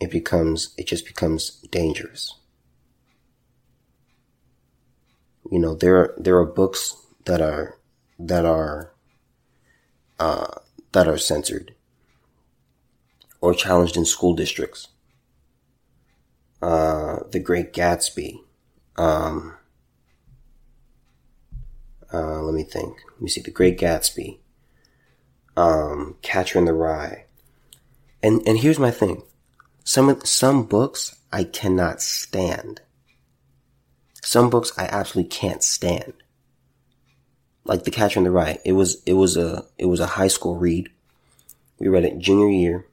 it 0.00 0.10
becomes, 0.10 0.74
it 0.76 0.86
just 0.86 1.06
becomes 1.06 1.50
dangerous. 1.70 2.34
You 5.50 5.60
know, 5.60 5.74
there 5.74 5.96
are, 5.96 6.14
there 6.18 6.36
are 6.38 6.44
books 6.44 6.96
that 7.26 7.40
are, 7.40 7.78
that 8.18 8.44
are, 8.44 8.92
uh, 10.18 10.58
that 10.92 11.06
are 11.06 11.18
censored 11.18 11.74
or 13.40 13.54
challenged 13.54 13.96
in 13.96 14.04
school 14.04 14.34
districts. 14.34 14.88
Uh, 16.66 17.20
The 17.30 17.38
Great 17.38 17.72
Gatsby, 17.72 18.40
um, 18.96 19.54
uh, 22.12 22.42
let 22.42 22.54
me 22.54 22.64
think. 22.64 22.98
Let 23.12 23.22
me 23.22 23.28
see. 23.28 23.40
The 23.40 23.52
Great 23.52 23.78
Gatsby. 23.78 24.38
Um, 25.56 26.16
Catcher 26.22 26.58
in 26.58 26.64
the 26.64 26.72
Rye. 26.72 27.26
And, 28.20 28.42
and 28.48 28.58
here's 28.58 28.80
my 28.80 28.90
thing. 28.90 29.22
Some, 29.84 30.20
some 30.24 30.64
books 30.64 31.14
I 31.32 31.44
cannot 31.44 32.02
stand. 32.02 32.80
Some 34.24 34.50
books 34.50 34.72
I 34.76 34.86
absolutely 34.86 35.30
can't 35.30 35.62
stand. 35.62 36.14
Like 37.64 37.84
The 37.84 37.92
Catcher 37.92 38.18
in 38.18 38.24
the 38.24 38.32
Rye. 38.32 38.58
It 38.64 38.72
was, 38.72 39.04
it 39.06 39.12
was 39.12 39.36
a, 39.36 39.66
it 39.78 39.86
was 39.86 40.00
a 40.00 40.06
high 40.06 40.26
school 40.26 40.56
read. 40.56 40.88
We 41.78 41.86
read 41.86 42.04
it 42.04 42.18
junior 42.18 42.50
year. 42.50 42.86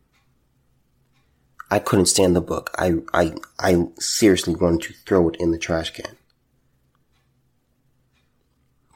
I 1.73 1.79
couldn't 1.79 2.05
stand 2.05 2.35
the 2.35 2.41
book. 2.41 2.69
I, 2.77 2.97
I, 3.15 3.33
I 3.57 3.87
seriously 3.97 4.53
wanted 4.53 4.83
to 4.83 4.93
throw 5.07 5.27
it 5.29 5.37
in 5.39 5.49
the 5.49 5.57
trash 5.57 5.89
can 5.89 6.17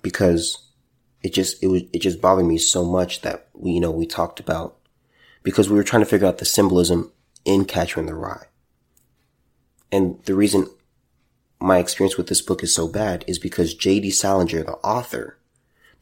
because 0.03 0.69
it 1.23 1.33
just 1.33 1.63
it 1.63 1.69
was 1.69 1.81
it 1.91 2.03
just 2.03 2.21
bothered 2.21 2.45
me 2.45 2.59
so 2.59 2.85
much 2.85 3.21
that 3.21 3.47
we 3.55 3.71
you 3.71 3.79
know 3.79 3.89
we 3.89 4.05
talked 4.05 4.39
about 4.39 4.77
because 5.41 5.71
we 5.71 5.75
were 5.75 5.83
trying 5.83 6.03
to 6.03 6.05
figure 6.05 6.27
out 6.27 6.37
the 6.37 6.45
symbolism 6.45 7.11
in 7.45 7.65
Catcher 7.65 7.99
in 7.99 8.05
the 8.05 8.13
Rye. 8.13 8.45
And 9.91 10.23
the 10.25 10.35
reason 10.35 10.67
my 11.59 11.79
experience 11.79 12.15
with 12.15 12.27
this 12.27 12.43
book 12.43 12.61
is 12.61 12.75
so 12.75 12.87
bad 12.87 13.25
is 13.25 13.39
because 13.39 13.73
J.D. 13.73 14.11
Salinger, 14.11 14.61
the 14.61 14.73
author, 14.73 15.39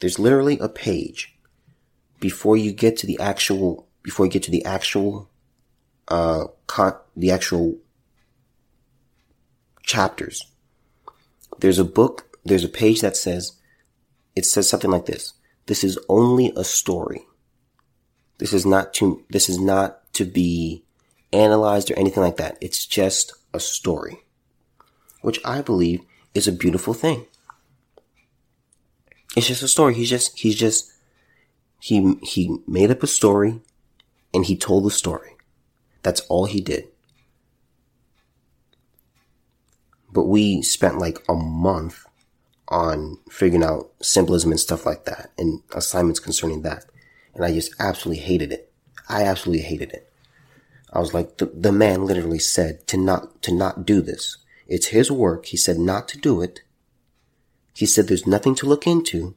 there's 0.02 0.20
literally 0.20 0.60
a 0.60 0.68
page 0.68 1.40
before 2.20 2.58
you 2.58 2.74
get 2.74 2.98
to 2.98 3.08
the 3.08 3.18
actual 3.22 3.88
before 4.04 4.26
you 4.26 4.32
get 4.34 4.44
to 4.44 4.52
the 4.52 4.66
actual 4.66 5.30
uh 6.08 6.46
the 7.16 7.32
actual 7.32 7.78
chapters. 9.84 10.52
There's 11.60 11.80
a 11.80 11.86
book, 11.86 12.38
there's 12.44 12.64
a 12.64 12.70
page 12.70 13.02
that 13.02 13.16
says 13.16 13.54
it 14.36 14.46
says 14.46 14.70
something 14.70 14.92
like 14.92 15.06
this. 15.06 15.34
This 15.68 15.84
is 15.84 15.98
only 16.10 16.54
a 16.56 16.64
story. 16.64 17.26
This 18.38 18.54
is 18.54 18.66
not 18.66 18.94
to, 18.96 19.24
this 19.30 19.50
is 19.50 19.60
not 19.60 20.14
to 20.14 20.26
be 20.26 20.84
analyzed 21.32 21.90
or 21.90 21.98
anything 21.98 22.22
like 22.22 22.38
that. 22.38 22.58
It's 22.60 22.86
just 22.86 23.34
a 23.54 23.60
story, 23.60 24.24
which 25.22 25.40
I 25.46 25.62
believe 25.62 26.02
is 26.34 26.48
a 26.48 26.52
beautiful 26.52 26.94
thing. 26.94 27.26
It's 29.36 29.48
just 29.48 29.64
a 29.64 29.68
story. 29.68 29.94
He's 29.94 30.10
just, 30.10 30.40
he's 30.40 30.56
just, 30.56 30.92
he, 31.80 32.16
he 32.24 32.58
made 32.68 32.92
up 32.92 33.04
a 33.04 33.08
story 33.08 33.62
and 34.34 34.46
he 34.46 34.58
told 34.58 34.86
the 34.86 34.92
story. 34.92 35.35
That's 36.06 36.22
all 36.30 36.46
he 36.46 36.62
did. 36.62 36.88
But 40.14 40.26
we 40.26 40.62
spent 40.62 41.00
like 41.00 41.18
a 41.28 41.34
month 41.34 42.06
on 42.68 43.18
figuring 43.32 43.64
out 43.64 43.90
symbolism 44.04 44.52
and 44.52 44.60
stuff 44.60 44.86
like 44.86 45.06
that 45.06 45.32
and 45.40 45.64
assignments 45.74 46.20
concerning 46.20 46.62
that. 46.62 46.86
And 47.34 47.44
I 47.44 47.52
just 47.54 47.74
absolutely 47.80 48.22
hated 48.22 48.52
it. 48.52 48.72
I 49.10 49.24
absolutely 49.24 49.64
hated 49.64 49.94
it. 49.94 50.14
I 50.94 51.00
was 51.00 51.16
like, 51.16 51.38
the, 51.38 51.48
the 51.48 51.72
man 51.72 52.06
literally 52.06 52.38
said 52.38 52.86
to 52.90 52.98
not, 52.98 53.42
to 53.42 53.52
not 53.52 53.84
do 53.84 54.00
this. 54.00 54.38
It's 54.68 54.88
his 54.88 55.12
work. 55.12 55.48
He 55.48 55.58
said 55.58 55.80
not 55.80 56.08
to 56.10 56.20
do 56.20 56.40
it. 56.40 56.62
He 57.76 57.88
said 57.88 58.08
there's 58.08 58.28
nothing 58.28 58.54
to 58.56 58.68
look 58.68 58.86
into, 58.86 59.34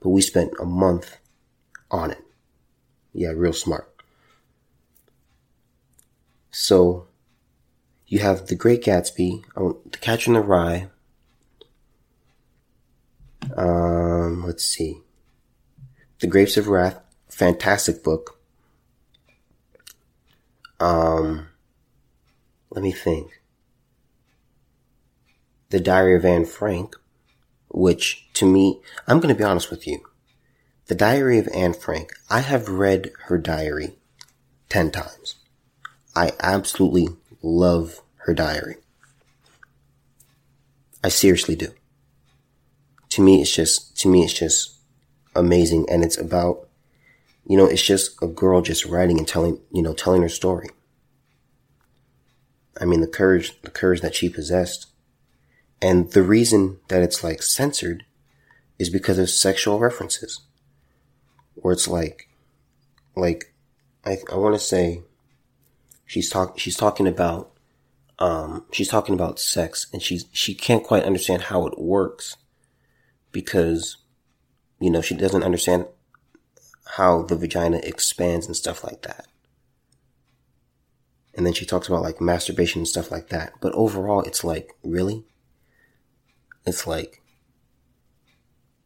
but 0.00 0.08
we 0.08 0.22
spent 0.22 0.54
a 0.58 0.64
month 0.64 1.18
on 1.90 2.10
it. 2.10 2.24
Yeah, 3.12 3.32
real 3.36 3.52
smart. 3.52 3.95
So 6.58 7.06
you 8.06 8.20
have 8.20 8.46
The 8.46 8.54
Great 8.54 8.82
Gatsby, 8.82 9.44
oh, 9.58 9.78
The 9.92 9.98
Catcher 9.98 10.30
in 10.30 10.34
the 10.34 10.40
Rye, 10.40 10.88
um, 13.54 14.42
let's 14.42 14.64
see. 14.64 15.02
The 16.20 16.26
Grapes 16.26 16.56
of 16.56 16.66
Wrath, 16.66 16.98
fantastic 17.28 18.02
book. 18.02 18.40
Um, 20.80 21.48
let 22.70 22.82
me 22.82 22.90
think. 22.90 23.42
The 25.68 25.78
Diary 25.78 26.16
of 26.16 26.24
Anne 26.24 26.46
Frank, 26.46 26.96
which 27.68 28.28
to 28.32 28.46
me, 28.46 28.80
I'm 29.06 29.20
going 29.20 29.32
to 29.32 29.38
be 29.38 29.44
honest 29.44 29.70
with 29.70 29.86
you. 29.86 30.00
The 30.86 30.94
Diary 30.94 31.38
of 31.38 31.50
Anne 31.54 31.74
Frank, 31.74 32.14
I 32.30 32.40
have 32.40 32.70
read 32.70 33.12
her 33.26 33.36
diary 33.36 33.98
10 34.70 34.90
times. 34.90 35.34
I 36.16 36.32
absolutely 36.40 37.08
love 37.42 38.00
her 38.24 38.34
diary. 38.34 38.76
I 41.04 41.08
seriously 41.08 41.54
do 41.54 41.72
to 43.16 43.22
me, 43.22 43.40
it's 43.40 43.54
just, 43.54 43.96
to 44.00 44.08
me, 44.08 44.24
it's 44.24 44.34
just 44.34 44.74
amazing. 45.34 45.86
And 45.88 46.04
it's 46.04 46.18
about, 46.18 46.68
you 47.46 47.56
know, 47.56 47.64
it's 47.64 47.82
just 47.82 48.22
a 48.22 48.26
girl 48.26 48.60
just 48.60 48.84
writing 48.84 49.16
and 49.16 49.26
telling, 49.26 49.58
you 49.72 49.80
know, 49.80 49.94
telling 49.94 50.20
her 50.20 50.28
story. 50.28 50.68
I 52.78 52.84
mean, 52.84 53.00
the 53.00 53.06
courage, 53.06 53.58
the 53.62 53.70
courage 53.70 54.02
that 54.02 54.14
she 54.14 54.28
possessed. 54.28 54.88
And 55.80 56.12
the 56.12 56.22
reason 56.22 56.78
that 56.88 57.02
it's 57.02 57.24
like 57.24 57.42
censored 57.42 58.04
is 58.78 58.90
because 58.90 59.18
of 59.18 59.30
sexual 59.30 59.78
references. 59.78 60.40
Where 61.54 61.72
it's 61.72 61.88
like, 61.88 62.28
like, 63.14 63.54
I, 64.04 64.18
I 64.30 64.36
want 64.36 64.54
to 64.54 64.58
say 64.58 65.04
she's 66.06 66.30
talk, 66.30 66.58
she's 66.58 66.76
talking 66.76 67.06
about, 67.06 67.52
um, 68.18 68.64
she's 68.72 68.88
talking 68.88 69.14
about 69.14 69.38
sex 69.38 69.88
and 69.92 70.00
she's, 70.00 70.24
she 70.32 70.54
can't 70.54 70.84
quite 70.84 71.02
understand 71.02 71.42
how 71.42 71.66
it 71.66 71.78
works 71.78 72.36
because, 73.32 73.98
you 74.80 74.90
know, 74.90 75.02
she 75.02 75.14
doesn't 75.14 75.42
understand 75.42 75.86
how 76.92 77.22
the 77.22 77.36
vagina 77.36 77.78
expands 77.82 78.46
and 78.46 78.56
stuff 78.56 78.82
like 78.84 79.02
that. 79.02 79.26
And 81.34 81.44
then 81.44 81.52
she 81.52 81.66
talks 81.66 81.88
about 81.88 82.02
like 82.02 82.20
masturbation 82.20 82.80
and 82.80 82.88
stuff 82.88 83.10
like 83.10 83.28
that. 83.28 83.52
But 83.60 83.74
overall, 83.74 84.22
it's 84.22 84.42
like, 84.42 84.72
really? 84.82 85.24
It's 86.64 86.86
like, 86.86 87.20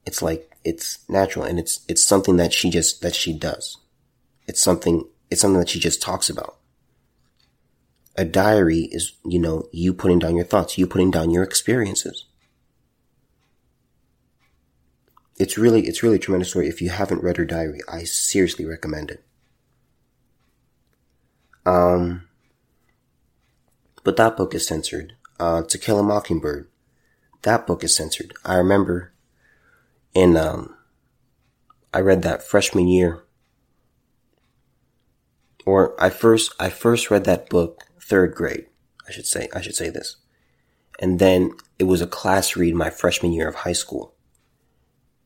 it's 0.04 0.20
like, 0.20 0.50
it's 0.64 1.08
natural 1.08 1.44
and 1.44 1.60
it's, 1.60 1.84
it's 1.88 2.02
something 2.02 2.36
that 2.38 2.52
she 2.52 2.70
just, 2.70 3.02
that 3.02 3.14
she 3.14 3.32
does. 3.32 3.78
It's 4.48 4.60
something, 4.60 5.06
it's 5.30 5.40
something 5.40 5.60
that 5.60 5.68
she 5.68 5.78
just 5.78 6.02
talks 6.02 6.28
about. 6.28 6.56
A 8.20 8.24
diary 8.24 8.88
is, 8.92 9.14
you 9.24 9.38
know, 9.38 9.68
you 9.72 9.94
putting 9.94 10.18
down 10.18 10.36
your 10.36 10.44
thoughts, 10.44 10.76
you 10.76 10.86
putting 10.86 11.10
down 11.10 11.30
your 11.30 11.42
experiences. 11.42 12.26
it's 15.40 15.56
really, 15.56 15.86
it's 15.86 16.02
really 16.02 16.16
a 16.16 16.18
tremendous 16.18 16.50
story. 16.50 16.68
If 16.68 16.82
you 16.82 16.90
haven't 16.90 17.22
read 17.22 17.38
her 17.38 17.46
diary, 17.46 17.80
I 17.88 18.04
seriously 18.04 18.66
recommend 18.66 19.10
it. 19.10 19.24
Um, 21.64 22.28
but 24.04 24.18
that 24.18 24.36
book 24.36 24.54
is 24.54 24.66
censored. 24.66 25.14
Uh, 25.40 25.62
To 25.62 25.78
Kill 25.78 25.98
a 25.98 26.02
Mockingbird. 26.02 26.68
That 27.40 27.66
book 27.66 27.82
is 27.82 27.96
censored. 27.96 28.34
I 28.44 28.56
remember 28.56 29.14
in, 30.12 30.36
um, 30.36 30.76
I 31.94 32.00
read 32.00 32.20
that 32.20 32.42
freshman 32.42 32.86
year. 32.86 33.22
Or 35.64 35.94
I 35.98 36.10
first, 36.10 36.54
I 36.60 36.68
first 36.68 37.10
read 37.10 37.24
that 37.24 37.48
book 37.48 37.84
third 38.10 38.34
grade. 38.34 38.66
I 39.08 39.12
should 39.12 39.26
say, 39.26 39.48
I 39.54 39.60
should 39.60 39.76
say 39.76 39.88
this. 39.88 40.16
And 40.98 41.18
then 41.20 41.52
it 41.78 41.84
was 41.84 42.02
a 42.02 42.06
class 42.06 42.56
read 42.56 42.74
my 42.74 42.90
freshman 42.90 43.32
year 43.32 43.48
of 43.48 43.54
high 43.54 43.72
school. 43.72 44.14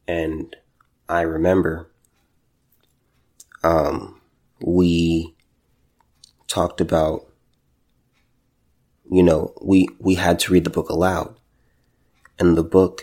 And 0.07 0.55
I 1.09 1.23
remember, 1.23 1.91
um, 3.63 4.21
we 4.61 5.35
talked 6.47 6.81
about, 6.83 7.27
you 9.11 9.23
know, 9.23 9.55
we, 9.63 9.89
we 9.99 10.17
had 10.17 10.39
to 10.41 10.53
read 10.53 10.65
the 10.65 10.71
book 10.71 10.91
aloud. 10.91 11.35
And 12.39 12.57
the 12.57 12.65
book, 12.65 13.03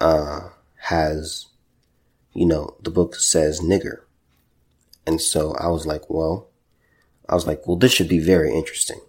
uh, 0.00 0.50
has, 0.76 1.46
you 2.34 2.44
know, 2.44 2.76
the 2.82 2.90
book 2.90 3.14
says 3.14 3.60
nigger. 3.60 4.02
And 5.06 5.20
so 5.20 5.54
I 5.54 5.68
was 5.68 5.86
like, 5.86 6.10
well, 6.10 6.49
I 7.30 7.34
was 7.34 7.46
like, 7.46 7.66
well, 7.66 7.76
this 7.76 7.92
should 7.92 8.08
be 8.08 8.18
very 8.18 8.52
interesting 8.52 9.00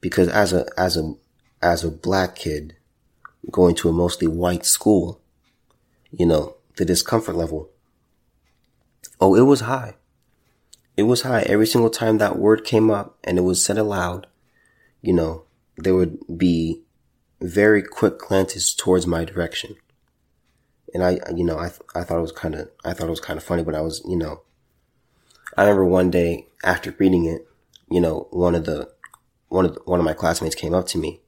because 0.00 0.28
as 0.28 0.52
a, 0.54 0.66
as 0.78 0.96
a, 0.96 1.14
as 1.62 1.84
a 1.84 1.90
black 1.90 2.34
kid 2.34 2.74
going 3.50 3.74
to 3.76 3.90
a 3.90 3.92
mostly 3.92 4.26
white 4.26 4.64
school, 4.64 5.20
you 6.10 6.24
know, 6.24 6.56
the 6.76 6.86
discomfort 6.86 7.36
level. 7.36 7.68
Oh, 9.20 9.34
it 9.34 9.42
was 9.42 9.60
high. 9.60 9.94
It 10.96 11.02
was 11.02 11.22
high 11.22 11.42
every 11.42 11.66
single 11.66 11.90
time 11.90 12.18
that 12.18 12.38
word 12.38 12.64
came 12.64 12.90
up 12.90 13.18
and 13.22 13.36
it 13.36 13.42
was 13.42 13.62
said 13.62 13.76
aloud. 13.76 14.26
You 15.02 15.12
know, 15.12 15.44
there 15.76 15.94
would 15.94 16.18
be 16.38 16.82
very 17.42 17.82
quick 17.82 18.18
glances 18.18 18.74
towards 18.74 19.06
my 19.06 19.24
direction. 19.24 19.76
And 20.94 21.02
I, 21.02 21.18
you 21.34 21.44
know, 21.44 21.58
I, 21.58 21.72
I 21.94 22.04
thought 22.04 22.18
it 22.18 22.22
was 22.22 22.32
kind 22.32 22.54
of, 22.54 22.70
I 22.84 22.94
thought 22.94 23.08
it 23.08 23.10
was 23.10 23.20
kind 23.20 23.36
of 23.36 23.44
funny, 23.44 23.64
but 23.64 23.74
I 23.74 23.82
was, 23.82 24.02
you 24.08 24.16
know, 24.16 24.42
I 25.56 25.62
remember 25.62 25.84
one 25.84 26.10
day 26.10 26.46
after 26.64 26.94
reading 26.98 27.26
it, 27.26 27.46
you 27.90 28.00
know, 28.00 28.28
one 28.30 28.54
of 28.54 28.64
the, 28.64 28.90
one 29.48 29.66
of, 29.66 29.74
the, 29.74 29.80
one 29.84 30.00
of 30.00 30.04
my 30.04 30.14
classmates 30.14 30.54
came 30.54 30.74
up 30.74 30.86
to 30.88 30.98
me 30.98 31.20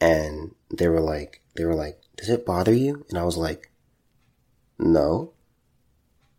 and 0.00 0.54
they 0.70 0.88
were 0.88 1.00
like, 1.00 1.42
they 1.56 1.64
were 1.64 1.74
like, 1.74 2.00
does 2.16 2.28
it 2.28 2.46
bother 2.46 2.72
you? 2.72 3.04
And 3.08 3.18
I 3.18 3.24
was 3.24 3.36
like, 3.36 3.70
no. 4.78 5.32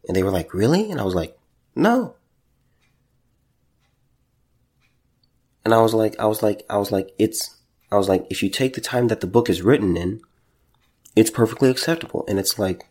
And 0.08 0.16
they 0.16 0.24
were 0.24 0.32
like, 0.32 0.54
really? 0.54 0.92
And 0.92 1.00
I 1.00 1.04
was 1.04 1.16
like, 1.16 1.38
no. 1.76 2.16
And 5.64 5.74
I 5.74 5.82
was 5.82 5.94
like, 5.94 6.20
I 6.20 6.26
was 6.26 6.42
like, 6.42 6.64
I 6.70 6.78
was 6.78 6.92
like, 6.92 7.14
it's, 7.20 7.58
I 7.92 7.98
was 7.98 8.10
like, 8.10 8.26
if 8.30 8.42
you 8.42 8.50
take 8.50 8.74
the 8.74 8.82
time 8.82 9.08
that 9.08 9.22
the 9.22 9.28
book 9.28 9.50
is 9.50 9.62
written 9.62 9.96
in, 9.96 10.22
it's 11.16 11.30
perfectly 11.30 11.70
acceptable. 11.70 12.26
And 12.28 12.40
it's 12.40 12.58
like, 12.58 12.84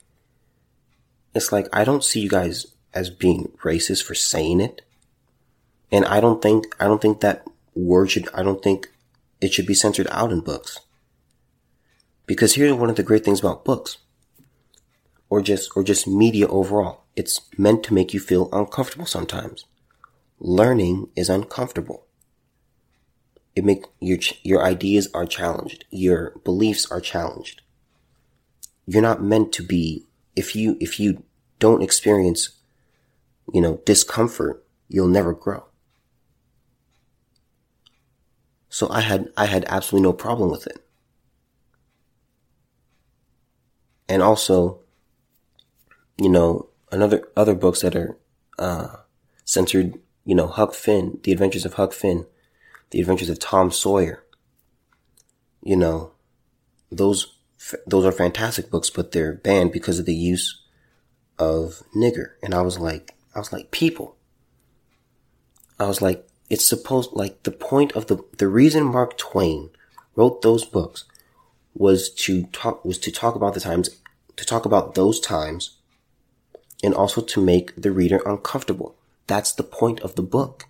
it's 1.35 1.53
like, 1.53 1.69
I 1.73 1.85
don't 1.85 2.05
see 2.05 2.21
you 2.21 2.29
guys 2.29 2.67
as 2.93 3.11
being 3.11 3.53
racist 3.63 4.05
for 4.05 4.15
saying 4.15 4.61
it. 4.61 4.83
And 5.93 6.05
I 6.05 6.21
don't 6.21 6.43
think, 6.43 6.75
I 6.79 6.85
don't 6.85 7.03
think 7.03 7.21
that 7.21 7.45
word 7.75 8.11
should, 8.11 8.29
I 8.35 8.43
don't 8.43 8.63
think 8.63 8.89
it 9.41 9.53
should 9.53 9.67
be 9.67 9.75
censored 9.75 10.09
out 10.11 10.33
in 10.33 10.41
books. 10.41 10.79
Because 12.27 12.55
here's 12.55 12.73
one 12.73 12.91
of 12.91 12.97
the 12.97 13.03
great 13.03 13.25
things 13.25 13.41
about 13.41 13.65
books. 13.65 13.99
Or 15.29 15.41
just, 15.41 15.71
or 15.77 15.83
just 15.83 16.07
media 16.07 16.47
overall. 16.49 17.05
It's 17.17 17.41
meant 17.57 17.83
to 17.85 17.95
make 17.95 18.15
you 18.15 18.21
feel 18.21 18.49
uncomfortable 18.53 19.07
sometimes. 19.07 19.65
Learning 20.39 21.09
is 21.17 21.29
uncomfortable. 21.29 22.07
It 23.55 23.65
make 23.65 23.85
your, 24.01 24.19
your 24.43 24.65
ideas 24.65 25.09
are 25.13 25.27
challenged. 25.27 25.85
Your 25.91 26.39
beliefs 26.45 26.91
are 26.91 27.01
challenged. 27.01 27.63
You're 28.87 29.03
not 29.03 29.23
meant 29.23 29.53
to 29.55 29.63
be, 29.63 30.07
if 30.35 30.57
you, 30.57 30.77
if 30.81 30.99
you 30.99 31.25
don't 31.59 31.83
experience, 31.83 32.51
you 33.53 33.61
know, 33.61 33.81
discomfort, 33.85 34.65
you'll 34.89 35.09
never 35.09 35.33
grow. 35.33 35.65
So 38.69 38.89
I 38.89 39.01
had, 39.01 39.29
I 39.37 39.47
had 39.47 39.65
absolutely 39.69 40.09
no 40.09 40.13
problem 40.13 40.51
with 40.51 40.67
it. 40.67 40.85
And 44.09 44.23
also, 44.23 44.81
you 46.19 46.29
know, 46.29 46.69
another, 46.93 47.29
other 47.37 47.55
books 47.55 47.81
that 47.83 47.97
are, 47.97 48.17
uh, 48.59 48.97
censored, 49.45 49.99
you 50.25 50.35
know, 50.35 50.47
Huck 50.47 50.75
Finn, 50.75 51.19
The 51.23 51.33
Adventures 51.33 51.65
of 51.65 51.75
Huck 51.75 51.93
Finn, 51.93 52.27
The 52.91 53.01
Adventures 53.01 53.31
of 53.31 53.39
Tom 53.39 53.71
Sawyer. 53.71 54.25
You 55.63 55.77
know, 55.77 56.13
those, 56.91 57.37
those 57.87 58.05
are 58.05 58.13
fantastic 58.13 58.71
books, 58.71 58.91
but 58.91 59.13
they're 59.13 59.35
banned 59.35 59.73
because 59.73 59.99
of 59.99 60.07
the 60.07 60.15
use 60.15 60.63
of 61.39 61.83
nigger. 61.97 62.33
And 62.43 62.55
I 62.55 62.63
was 62.63 62.79
like, 62.79 63.15
I 63.35 63.39
was 63.39 63.53
like, 63.53 63.71
people. 63.71 64.17
I 65.79 65.87
was 65.87 66.03
like, 66.03 66.27
it's 66.49 66.69
supposed, 66.69 67.13
like, 67.13 67.45
the 67.45 67.53
point 67.53 67.93
of 67.93 68.07
the, 68.07 68.25
the 68.39 68.49
reason 68.49 68.85
Mark 68.85 69.17
Twain 69.17 69.71
wrote 70.17 70.43
those 70.43 70.65
books 70.65 71.05
was 71.75 72.11
to 72.11 72.45
talk, 72.47 72.85
was 72.85 72.99
to 72.99 73.13
talk 73.13 73.37
about 73.37 73.55
the 73.55 73.61
times, 73.61 73.89
to 74.37 74.45
talk 74.45 74.65
about 74.65 74.95
those 74.95 75.21
times 75.21 75.79
and 76.83 76.95
also 76.95 77.21
to 77.21 77.41
make 77.41 77.81
the 77.81 77.93
reader 77.93 78.21
uncomfortable. 78.27 78.97
That's 79.27 79.53
the 79.53 79.63
point 79.63 80.01
of 80.01 80.17
the 80.17 80.23
book. 80.23 80.67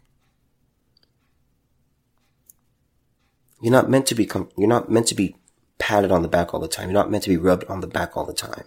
You're 3.63 3.73
not 3.73 3.91
meant 3.91 4.07
to 4.09 4.15
be, 4.15 4.27
com- 4.27 4.51
you're 4.57 4.69
not 4.69 4.91
meant 4.91 5.07
to 5.09 5.15
be 5.15 5.37
patted 5.79 6.11
on 6.11 6.23
the 6.23 6.29
back 6.29 6.53
all 6.53 6.61
the 6.61 6.69
time. 6.69 6.89
You're 6.89 6.95
not 6.95 7.11
meant 7.11 7.25
to 7.25 7.31
be 7.31 7.37
rubbed 7.37 7.65
on 7.65 7.81
the 7.81 7.87
back 7.87 8.17
all 8.17 8.27
the 8.27 8.35
time. 8.35 8.65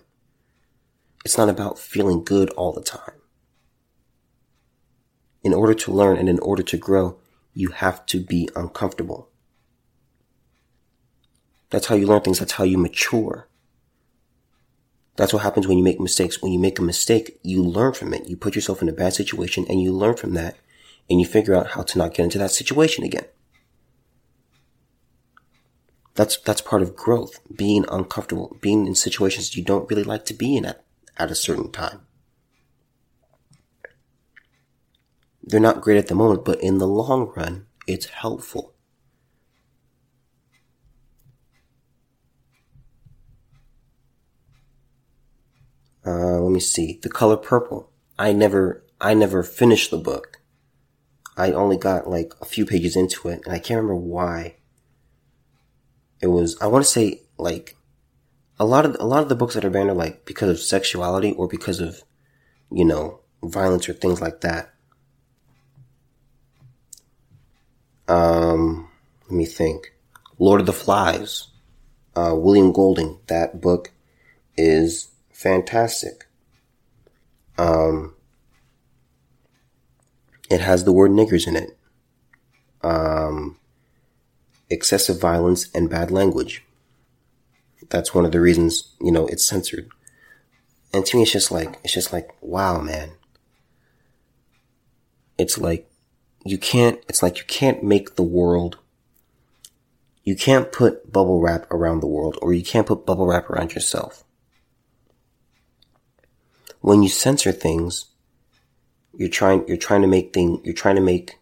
It's 1.23 1.37
not 1.37 1.49
about 1.49 1.77
feeling 1.77 2.23
good 2.23 2.49
all 2.51 2.73
the 2.73 2.81
time 2.81 3.22
in 5.43 5.53
order 5.53 5.73
to 5.73 5.91
learn 5.91 6.17
and 6.17 6.29
in 6.29 6.39
order 6.39 6.63
to 6.63 6.77
grow, 6.77 7.17
you 7.53 7.69
have 7.69 8.05
to 8.07 8.19
be 8.19 8.49
uncomfortable. 8.55 9.29
That's 11.69 11.87
how 11.87 11.95
you 11.95 12.07
learn 12.07 12.21
things. 12.21 12.39
That's 12.39 12.53
how 12.53 12.63
you 12.63 12.77
mature. 12.77 13.47
That's 15.15 15.33
what 15.33 15.43
happens 15.43 15.67
when 15.67 15.77
you 15.77 15.83
make 15.83 15.99
mistakes. 15.99 16.41
When 16.41 16.51
you 16.51 16.59
make 16.59 16.79
a 16.79 16.83
mistake, 16.83 17.39
you 17.43 17.63
learn 17.63 17.93
from 17.93 18.13
it. 18.13 18.27
You 18.27 18.37
put 18.37 18.55
yourself 18.55 18.81
in 18.81 18.89
a 18.89 18.93
bad 18.93 19.13
situation 19.13 19.65
and 19.69 19.81
you 19.81 19.91
learn 19.91 20.15
from 20.15 20.33
that 20.33 20.55
and 21.09 21.19
you 21.19 21.25
figure 21.25 21.55
out 21.55 21.71
how 21.71 21.83
to 21.83 21.97
not 21.97 22.13
get 22.13 22.23
into 22.23 22.37
that 22.39 22.51
situation 22.51 23.03
again. 23.03 23.25
That's, 26.15 26.37
that's 26.37 26.61
part 26.61 26.81
of 26.81 26.95
growth. 26.95 27.39
Being 27.55 27.85
uncomfortable. 27.89 28.55
Being 28.61 28.87
in 28.87 28.95
situations 28.95 29.55
you 29.55 29.63
don't 29.63 29.89
really 29.89 30.03
like 30.03 30.25
to 30.25 30.33
be 30.33 30.55
in 30.55 30.65
at, 30.65 30.83
at 31.17 31.31
a 31.31 31.35
certain 31.35 31.71
time. 31.71 32.01
They're 35.43 35.59
not 35.59 35.81
great 35.81 35.97
at 35.97 36.07
the 36.07 36.15
moment, 36.15 36.45
but 36.45 36.61
in 36.61 36.77
the 36.77 36.87
long 36.87 37.31
run, 37.35 37.65
it's 37.85 38.05
helpful. 38.05 38.73
Uh, 46.05 46.39
let 46.39 46.51
me 46.51 46.59
see. 46.59 46.99
The 47.01 47.09
color 47.09 47.37
purple. 47.37 47.91
I 48.17 48.31
never, 48.31 48.85
I 49.01 49.13
never 49.13 49.43
finished 49.43 49.91
the 49.91 49.97
book. 49.97 50.39
I 51.35 51.51
only 51.51 51.77
got 51.77 52.09
like 52.09 52.33
a 52.41 52.45
few 52.45 52.65
pages 52.65 52.95
into 52.95 53.27
it, 53.27 53.41
and 53.45 53.53
I 53.53 53.59
can't 53.59 53.81
remember 53.81 53.95
why. 53.95 54.57
It 56.21 56.27
was, 56.27 56.57
I 56.61 56.67
want 56.67 56.85
to 56.85 56.91
say 56.91 57.23
like, 57.37 57.75
a 58.59 58.65
lot 58.65 58.85
of, 58.85 58.95
a 58.99 59.05
lot 59.05 59.23
of 59.23 59.29
the 59.29 59.35
books 59.35 59.55
that 59.55 59.65
are 59.65 59.69
banned 59.69 59.89
are 59.89 59.95
like 59.95 60.25
because 60.25 60.49
of 60.49 60.59
sexuality 60.59 61.31
or 61.31 61.47
because 61.47 61.79
of, 61.79 62.03
you 62.71 62.85
know, 62.85 63.21
violence 63.43 63.89
or 63.89 63.93
things 63.93 64.21
like 64.21 64.41
that. 64.41 64.72
Um, 68.07 68.89
let 69.29 69.31
me 69.37 69.45
think. 69.45 69.93
Lord 70.39 70.59
of 70.59 70.65
the 70.65 70.73
Flies, 70.73 71.47
uh, 72.15 72.33
William 72.35 72.71
Golding. 72.71 73.19
That 73.27 73.61
book 73.61 73.91
is 74.57 75.11
fantastic. 75.31 76.25
Um, 77.57 78.15
it 80.49 80.61
has 80.61 80.83
the 80.83 80.91
word 80.91 81.11
niggers 81.11 81.47
in 81.47 81.55
it. 81.55 81.77
Um, 82.81 83.57
excessive 84.69 85.19
violence 85.19 85.69
and 85.73 85.89
bad 85.89 86.11
language. 86.11 86.65
That's 87.89 88.13
one 88.13 88.25
of 88.25 88.31
the 88.31 88.41
reasons, 88.41 88.95
you 88.99 89.11
know, 89.11 89.27
it's 89.27 89.45
censored. 89.45 89.89
And 90.93 91.05
to 91.05 91.17
me, 91.17 91.23
it's 91.23 91.31
just 91.31 91.51
like, 91.51 91.79
it's 91.83 91.93
just 91.93 92.13
like, 92.13 92.35
wow, 92.41 92.79
man. 92.79 93.11
It's 95.37 95.57
like, 95.57 95.89
you 96.45 96.57
can't, 96.57 97.03
it's 97.07 97.23
like 97.23 97.37
you 97.37 97.45
can't 97.45 97.83
make 97.83 98.15
the 98.15 98.23
world, 98.23 98.77
you 100.23 100.35
can't 100.35 100.71
put 100.71 101.11
bubble 101.11 101.41
wrap 101.41 101.69
around 101.71 101.99
the 101.99 102.07
world 102.07 102.37
or 102.41 102.53
you 102.53 102.63
can't 102.63 102.87
put 102.87 103.05
bubble 103.05 103.27
wrap 103.27 103.49
around 103.49 103.73
yourself. 103.73 104.23
when 106.83 107.01
you 107.01 107.07
censor 107.07 107.53
things, 107.53 108.07
you're 109.17 109.29
trying, 109.29 109.65
you're 109.69 109.77
trying 109.77 110.01
to 110.01 110.07
make 110.07 110.33
thing, 110.33 110.59
you're 110.65 110.73
trying 110.73 110.97
to 110.97 111.01
make 111.01 111.39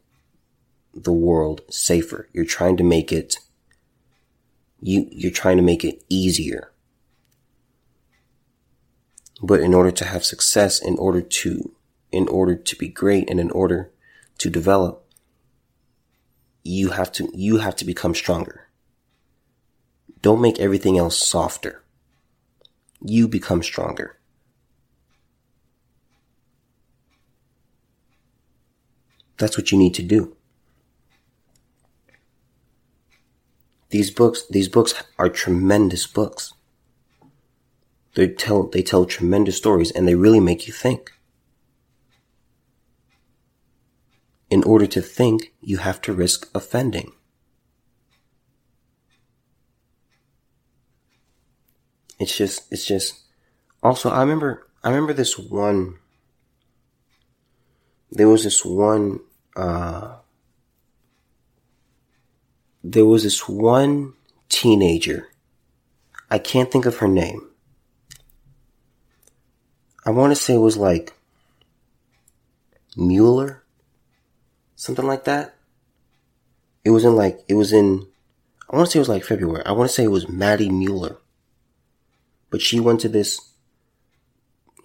the 0.93 1.11
world 1.11 1.61
safer. 1.67 2.29
You're 2.31 2.45
trying 2.45 2.77
to 2.77 2.83
make 2.83 3.11
it, 3.11 3.37
you, 4.79 5.07
you're 5.11 5.31
trying 5.31 5.57
to 5.57 5.63
make 5.63 5.83
it 5.83 6.03
easier. 6.09 6.71
But 9.41 9.61
in 9.61 9.73
order 9.73 9.89
to 9.89 10.05
have 10.05 10.23
success, 10.23 10.79
in 10.79 10.95
order 10.99 11.21
to, 11.21 11.71
in 12.11 12.27
order 12.27 12.55
to 12.55 12.75
be 12.75 12.87
great 12.87 13.27
and 13.27 13.39
in 13.39 13.49
order 13.49 13.89
to 14.41 14.49
develop, 14.49 15.05
you 16.63 16.89
have 16.89 17.11
to, 17.11 17.29
you 17.31 17.57
have 17.57 17.75
to 17.75 17.85
become 17.85 18.15
stronger. 18.15 18.69
Don't 20.23 20.41
make 20.41 20.59
everything 20.59 20.97
else 20.97 21.15
softer. 21.15 21.83
You 23.05 23.27
become 23.27 23.61
stronger. 23.61 24.17
That's 29.37 29.57
what 29.57 29.71
you 29.71 29.77
need 29.77 29.93
to 29.95 30.03
do. 30.03 30.35
These 33.91 34.09
books, 34.09 34.43
these 34.49 34.69
books 34.69 34.95
are 35.19 35.29
tremendous 35.29 36.07
books. 36.07 36.53
They 38.15 38.27
tell, 38.27 38.63
they 38.63 38.81
tell 38.81 39.05
tremendous 39.05 39.57
stories 39.57 39.91
and 39.91 40.07
they 40.07 40.15
really 40.15 40.39
make 40.39 40.65
you 40.65 40.73
think. 40.73 41.11
In 44.51 44.63
order 44.63 44.85
to 44.85 45.01
think, 45.01 45.53
you 45.61 45.77
have 45.77 45.99
to 46.01 46.13
risk 46.13 46.47
offending. 46.53 47.13
It's 52.19 52.37
just, 52.37 52.71
it's 52.71 52.85
just, 52.85 53.21
also, 53.81 54.11
I 54.11 54.19
remember, 54.19 54.67
I 54.83 54.89
remember 54.89 55.13
this 55.13 55.39
one, 55.39 55.95
there 58.11 58.29
was 58.29 58.43
this 58.43 58.63
one 58.63 59.21
uh, 59.55 60.17
there 62.83 63.05
was 63.05 63.23
this 63.23 63.47
one 63.47 64.13
teenager. 64.49 65.27
I 66.29 66.39
can't 66.39 66.71
think 66.71 66.85
of 66.85 66.97
her 66.97 67.07
name. 67.07 67.49
I 70.05 70.09
want 70.09 70.31
to 70.31 70.41
say 70.41 70.55
it 70.55 70.59
was 70.59 70.77
like 70.77 71.13
Mueller, 72.95 73.60
something 74.81 75.05
like 75.05 75.25
that. 75.25 75.53
It 76.83 76.89
was 76.89 77.05
in 77.05 77.15
like, 77.15 77.41
it 77.47 77.53
was 77.53 77.71
in, 77.71 78.07
I 78.67 78.75
want 78.75 78.87
to 78.87 78.91
say 78.91 78.97
it 78.97 79.01
was 79.01 79.09
like 79.09 79.23
February. 79.23 79.63
I 79.63 79.73
want 79.73 79.87
to 79.87 79.93
say 79.93 80.03
it 80.03 80.07
was 80.07 80.27
Maddie 80.27 80.71
Mueller. 80.71 81.17
But 82.49 82.61
she 82.63 82.79
went 82.79 82.99
to 83.01 83.07
this, 83.07 83.51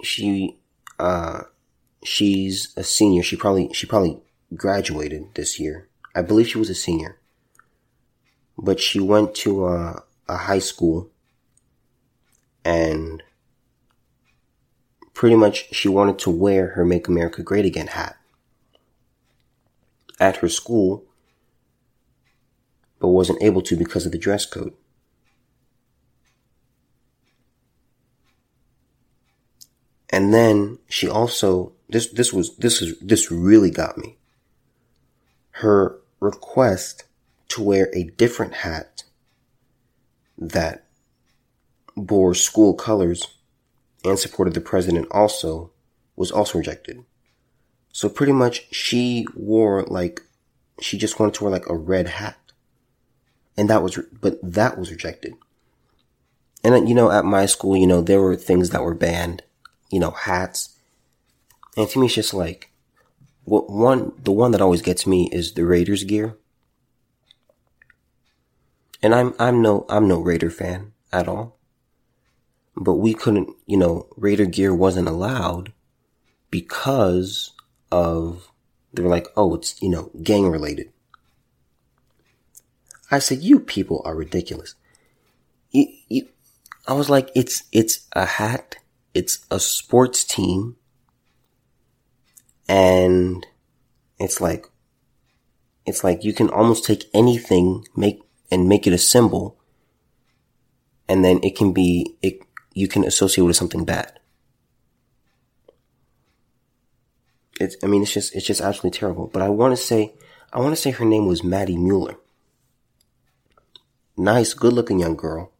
she, 0.02 0.58
uh, 0.98 1.44
she's 2.04 2.74
a 2.76 2.84
senior. 2.84 3.22
She 3.22 3.36
probably, 3.36 3.72
she 3.72 3.86
probably 3.86 4.20
graduated 4.54 5.34
this 5.34 5.58
year. 5.58 5.88
I 6.14 6.20
believe 6.20 6.48
she 6.48 6.58
was 6.58 6.68
a 6.68 6.74
senior. 6.74 7.18
But 8.58 8.78
she 8.80 9.00
went 9.00 9.34
to 9.36 9.66
a, 9.66 10.02
a 10.28 10.36
high 10.36 10.58
school 10.58 11.08
and 12.66 13.22
pretty 15.14 15.36
much 15.36 15.74
she 15.74 15.88
wanted 15.88 16.18
to 16.18 16.30
wear 16.30 16.72
her 16.72 16.84
Make 16.84 17.08
America 17.08 17.42
Great 17.42 17.64
Again 17.64 17.86
hat 17.86 18.18
at 20.18 20.36
her 20.36 20.48
school, 20.48 21.04
but 22.98 23.08
wasn't 23.08 23.42
able 23.42 23.62
to 23.62 23.76
because 23.76 24.06
of 24.06 24.12
the 24.12 24.18
dress 24.18 24.46
code. 24.46 24.74
And 30.10 30.32
then 30.32 30.78
she 30.88 31.08
also 31.08 31.72
this 31.88 32.08
this 32.08 32.32
was 32.32 32.56
this 32.56 32.80
is 32.80 32.98
this 33.00 33.30
really 33.30 33.70
got 33.70 33.98
me 33.98 34.16
her 35.50 35.98
request 36.20 37.04
to 37.48 37.62
wear 37.62 37.88
a 37.94 38.04
different 38.16 38.54
hat 38.54 39.04
that 40.36 40.84
bore 41.96 42.34
school 42.34 42.74
colors 42.74 43.26
and 44.04 44.18
supported 44.18 44.54
the 44.54 44.60
president 44.60 45.06
also 45.10 45.70
was 46.14 46.30
also 46.30 46.58
rejected. 46.58 47.04
So 47.96 48.10
pretty 48.10 48.32
much 48.32 48.66
she 48.70 49.26
wore 49.34 49.82
like, 49.84 50.20
she 50.82 50.98
just 50.98 51.18
wanted 51.18 51.32
to 51.36 51.44
wear 51.44 51.50
like 51.50 51.66
a 51.70 51.74
red 51.74 52.08
hat. 52.08 52.36
And 53.56 53.70
that 53.70 53.82
was, 53.82 53.98
but 54.20 54.38
that 54.42 54.76
was 54.76 54.90
rejected. 54.90 55.32
And 56.62 56.90
you 56.90 56.94
know, 56.94 57.10
at 57.10 57.24
my 57.24 57.46
school, 57.46 57.74
you 57.74 57.86
know, 57.86 58.02
there 58.02 58.20
were 58.20 58.36
things 58.36 58.68
that 58.68 58.82
were 58.82 58.92
banned, 58.92 59.44
you 59.90 59.98
know, 59.98 60.10
hats. 60.10 60.76
And 61.74 61.88
to 61.88 61.98
me, 61.98 62.04
it's 62.04 62.16
just 62.16 62.34
like, 62.34 62.70
what 63.44 63.70
one, 63.70 64.12
the 64.22 64.30
one 64.30 64.50
that 64.50 64.60
always 64.60 64.82
gets 64.82 65.06
me 65.06 65.30
is 65.32 65.54
the 65.54 65.64
Raiders 65.64 66.04
gear. 66.04 66.36
And 69.02 69.14
I'm, 69.14 69.32
I'm 69.38 69.62
no, 69.62 69.86
I'm 69.88 70.06
no 70.06 70.20
Raider 70.20 70.50
fan 70.50 70.92
at 71.14 71.28
all. 71.28 71.56
But 72.76 72.96
we 72.96 73.14
couldn't, 73.14 73.56
you 73.64 73.78
know, 73.78 74.06
Raider 74.18 74.44
gear 74.44 74.74
wasn't 74.74 75.08
allowed 75.08 75.72
because 76.50 77.52
of, 77.90 78.50
they 78.92 79.02
were 79.02 79.08
like, 79.08 79.28
oh, 79.36 79.54
it's, 79.54 79.80
you 79.82 79.88
know, 79.88 80.10
gang 80.22 80.48
related. 80.48 80.92
I 83.10 83.18
said, 83.20 83.42
you 83.42 83.60
people 83.60 84.02
are 84.04 84.16
ridiculous. 84.16 84.74
You, 85.70 85.86
you, 86.08 86.28
I 86.88 86.92
was 86.94 87.08
like, 87.08 87.30
it's, 87.34 87.64
it's 87.72 88.06
a 88.12 88.26
hat. 88.26 88.76
It's 89.14 89.46
a 89.50 89.60
sports 89.60 90.24
team 90.24 90.76
and 92.68 93.46
it's 94.18 94.40
like, 94.40 94.66
it's 95.84 96.02
like 96.02 96.24
you 96.24 96.32
can 96.32 96.50
almost 96.50 96.84
take 96.84 97.04
anything, 97.14 97.86
make, 97.96 98.20
and 98.50 98.68
make 98.68 98.86
it 98.86 98.92
a 98.92 98.98
symbol, 98.98 99.56
and 101.08 101.24
then 101.24 101.38
it 101.42 101.56
can 101.56 101.72
be, 101.72 102.16
it, 102.22 102.40
you 102.74 102.88
can 102.88 103.04
associate 103.04 103.44
with 103.44 103.56
something 103.56 103.84
bad. 103.84 104.18
It's, 107.60 107.76
I 107.82 107.86
mean, 107.86 108.02
it's 108.02 108.12
just, 108.12 108.34
it's 108.34 108.46
just 108.46 108.60
absolutely 108.60 108.98
terrible. 108.98 109.28
But 109.28 109.42
I 109.42 109.48
want 109.48 109.76
to 109.76 109.82
say, 109.82 110.14
I 110.52 110.60
want 110.60 110.72
to 110.74 110.80
say 110.80 110.90
her 110.90 111.04
name 111.04 111.26
was 111.26 111.42
Maddie 111.42 111.78
Mueller. 111.78 112.16
Nice, 114.16 114.54
good 114.54 114.72
looking 114.72 114.98
young 114.98 115.16
girl. 115.16 115.52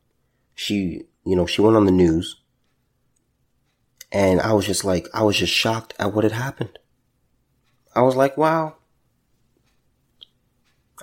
She, 0.54 1.04
you 1.24 1.36
know, 1.36 1.46
she 1.46 1.60
went 1.60 1.76
on 1.76 1.86
the 1.86 1.92
news. 1.92 2.36
And 4.12 4.40
I 4.40 4.52
was 4.52 4.66
just 4.66 4.84
like, 4.84 5.08
I 5.12 5.22
was 5.22 5.36
just 5.36 5.52
shocked 5.52 5.94
at 5.98 6.12
what 6.14 6.24
had 6.24 6.32
happened. 6.32 6.78
I 7.94 8.02
was 8.02 8.16
like, 8.16 8.36
wow. 8.36 8.76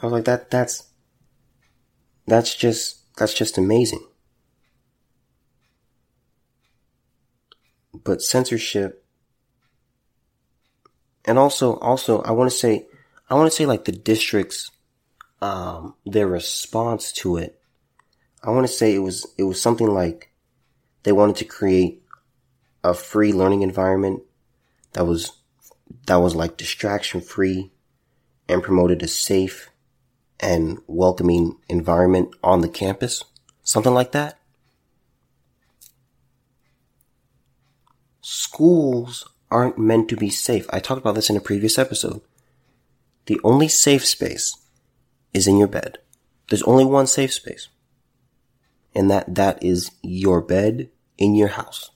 I 0.01 0.05
was 0.05 0.13
like, 0.13 0.25
that, 0.25 0.49
that's, 0.49 0.87
that's 2.25 2.55
just, 2.55 3.15
that's 3.17 3.33
just 3.33 3.57
amazing. 3.57 4.05
But 7.93 8.21
censorship, 8.21 9.02
and 11.25 11.37
also, 11.37 11.77
also, 11.77 12.21
I 12.21 12.31
want 12.31 12.51
to 12.51 12.57
say, 12.57 12.87
I 13.29 13.35
want 13.35 13.49
to 13.49 13.55
say 13.55 13.65
like 13.65 13.85
the 13.85 13.91
districts, 13.91 14.71
um, 15.41 15.95
their 16.05 16.27
response 16.27 17.11
to 17.13 17.37
it. 17.37 17.59
I 18.43 18.49
want 18.49 18.67
to 18.67 18.73
say 18.73 18.93
it 18.93 18.99
was, 18.99 19.25
it 19.37 19.43
was 19.43 19.61
something 19.61 19.87
like 19.87 20.31
they 21.03 21.11
wanted 21.11 21.37
to 21.37 21.45
create 21.45 22.03
a 22.83 22.93
free 22.93 23.31
learning 23.31 23.61
environment 23.61 24.23
that 24.93 25.05
was 25.05 25.31
that 26.05 26.17
was 26.17 26.35
like 26.35 26.57
distraction 26.57 27.21
free 27.21 27.71
and 28.49 28.63
promoted 28.63 29.01
a 29.01 29.07
safe 29.07 29.69
and 30.39 30.79
welcoming 30.87 31.57
environment 31.69 32.35
on 32.43 32.61
the 32.61 32.67
campus. 32.67 33.23
Something 33.63 33.93
like 33.93 34.11
that. 34.11 34.39
Schools 38.21 39.29
aren't 39.53 39.77
meant 39.77 40.09
to 40.09 40.17
be 40.17 40.29
safe. 40.29 40.65
I 40.71 40.79
talked 40.79 41.01
about 41.01 41.15
this 41.15 41.29
in 41.29 41.37
a 41.37 41.41
previous 41.41 41.77
episode. 41.77 42.21
The 43.27 43.39
only 43.43 43.67
safe 43.67 44.05
space 44.05 44.57
is 45.33 45.47
in 45.47 45.57
your 45.57 45.67
bed. 45.67 45.99
There's 46.49 46.63
only 46.63 46.85
one 46.85 47.07
safe 47.07 47.33
space. 47.33 47.69
And 48.95 49.09
that, 49.09 49.35
that 49.35 49.63
is 49.63 49.91
your 50.01 50.41
bed 50.41 50.89
in 51.17 51.35
your 51.35 51.49
house. 51.49 51.91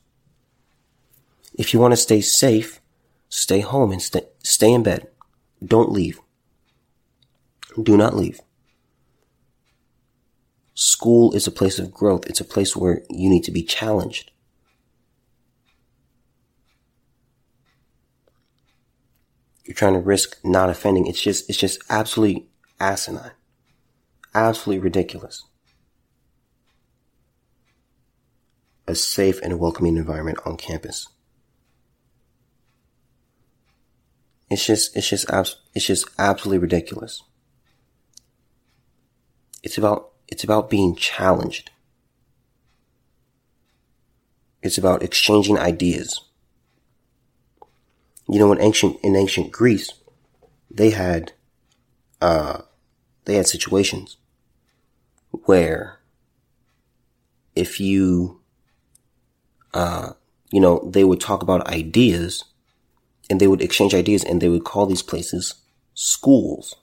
If 1.57 1.73
you 1.73 1.79
want 1.79 1.91
to 1.91 1.97
stay 1.97 2.21
safe, 2.21 2.79
Stay 3.29 3.59
home 3.59 3.91
and 3.91 4.01
stay, 4.01 4.21
stay 4.43 4.71
in 4.71 4.83
bed. 4.83 5.07
Don't 5.63 5.91
leave. 5.91 6.19
Do 7.81 7.97
not 7.97 8.15
leave. 8.15 8.39
School 10.73 11.33
is 11.33 11.47
a 11.47 11.51
place 11.51 11.79
of 11.79 11.91
growth. 11.91 12.25
It's 12.27 12.41
a 12.41 12.45
place 12.45 12.75
where 12.75 13.03
you 13.09 13.29
need 13.29 13.43
to 13.45 13.51
be 13.51 13.63
challenged. 13.63 14.31
You're 19.67 19.75
trying 19.75 19.93
to 19.93 19.99
risk 19.99 20.37
not 20.45 20.69
offending. 20.69 21.07
It's 21.07 21.21
just, 21.21 21.49
it's 21.49 21.57
just 21.57 21.83
absolutely 21.89 22.47
asinine. 22.79 23.31
Absolutely 24.33 24.79
ridiculous. 24.79 25.43
A 28.87 28.95
safe 28.95 29.41
and 29.41 29.59
welcoming 29.59 29.97
environment 29.97 30.39
on 30.45 30.55
campus. 30.55 31.09
It's 34.49 34.65
just, 34.65 34.95
it's 34.95 35.09
just, 35.09 35.29
abs- 35.29 35.57
it's 35.75 35.85
just 35.85 36.07
absolutely 36.17 36.59
ridiculous. 36.59 37.21
It's 39.63 39.77
about, 39.77 40.11
it's 40.29 40.45
about 40.45 40.69
being 40.69 40.95
challenged. 40.95 41.71
It's 44.61 44.77
about 44.77 45.03
exchanging 45.03 45.59
ideas. 45.59 46.21
You 48.29 48.39
know, 48.39 48.51
in 48.51 48.61
ancient, 48.61 48.97
in 49.03 49.15
ancient 49.15 49.51
Greece, 49.51 49.93
they 50.69 50.89
had, 50.89 51.31
uh, 52.21 52.61
they 53.25 53.35
had 53.35 53.47
situations 53.47 54.17
where 55.31 55.99
if 57.55 57.79
you, 57.79 58.41
uh, 59.73 60.13
you 60.51 60.59
know, 60.59 60.89
they 60.89 61.03
would 61.03 61.19
talk 61.19 61.41
about 61.41 61.67
ideas 61.67 62.43
and 63.29 63.39
they 63.39 63.47
would 63.47 63.61
exchange 63.61 63.93
ideas 63.93 64.23
and 64.23 64.41
they 64.41 64.49
would 64.49 64.63
call 64.63 64.85
these 64.85 65.01
places 65.01 65.55
schools. 65.93 66.75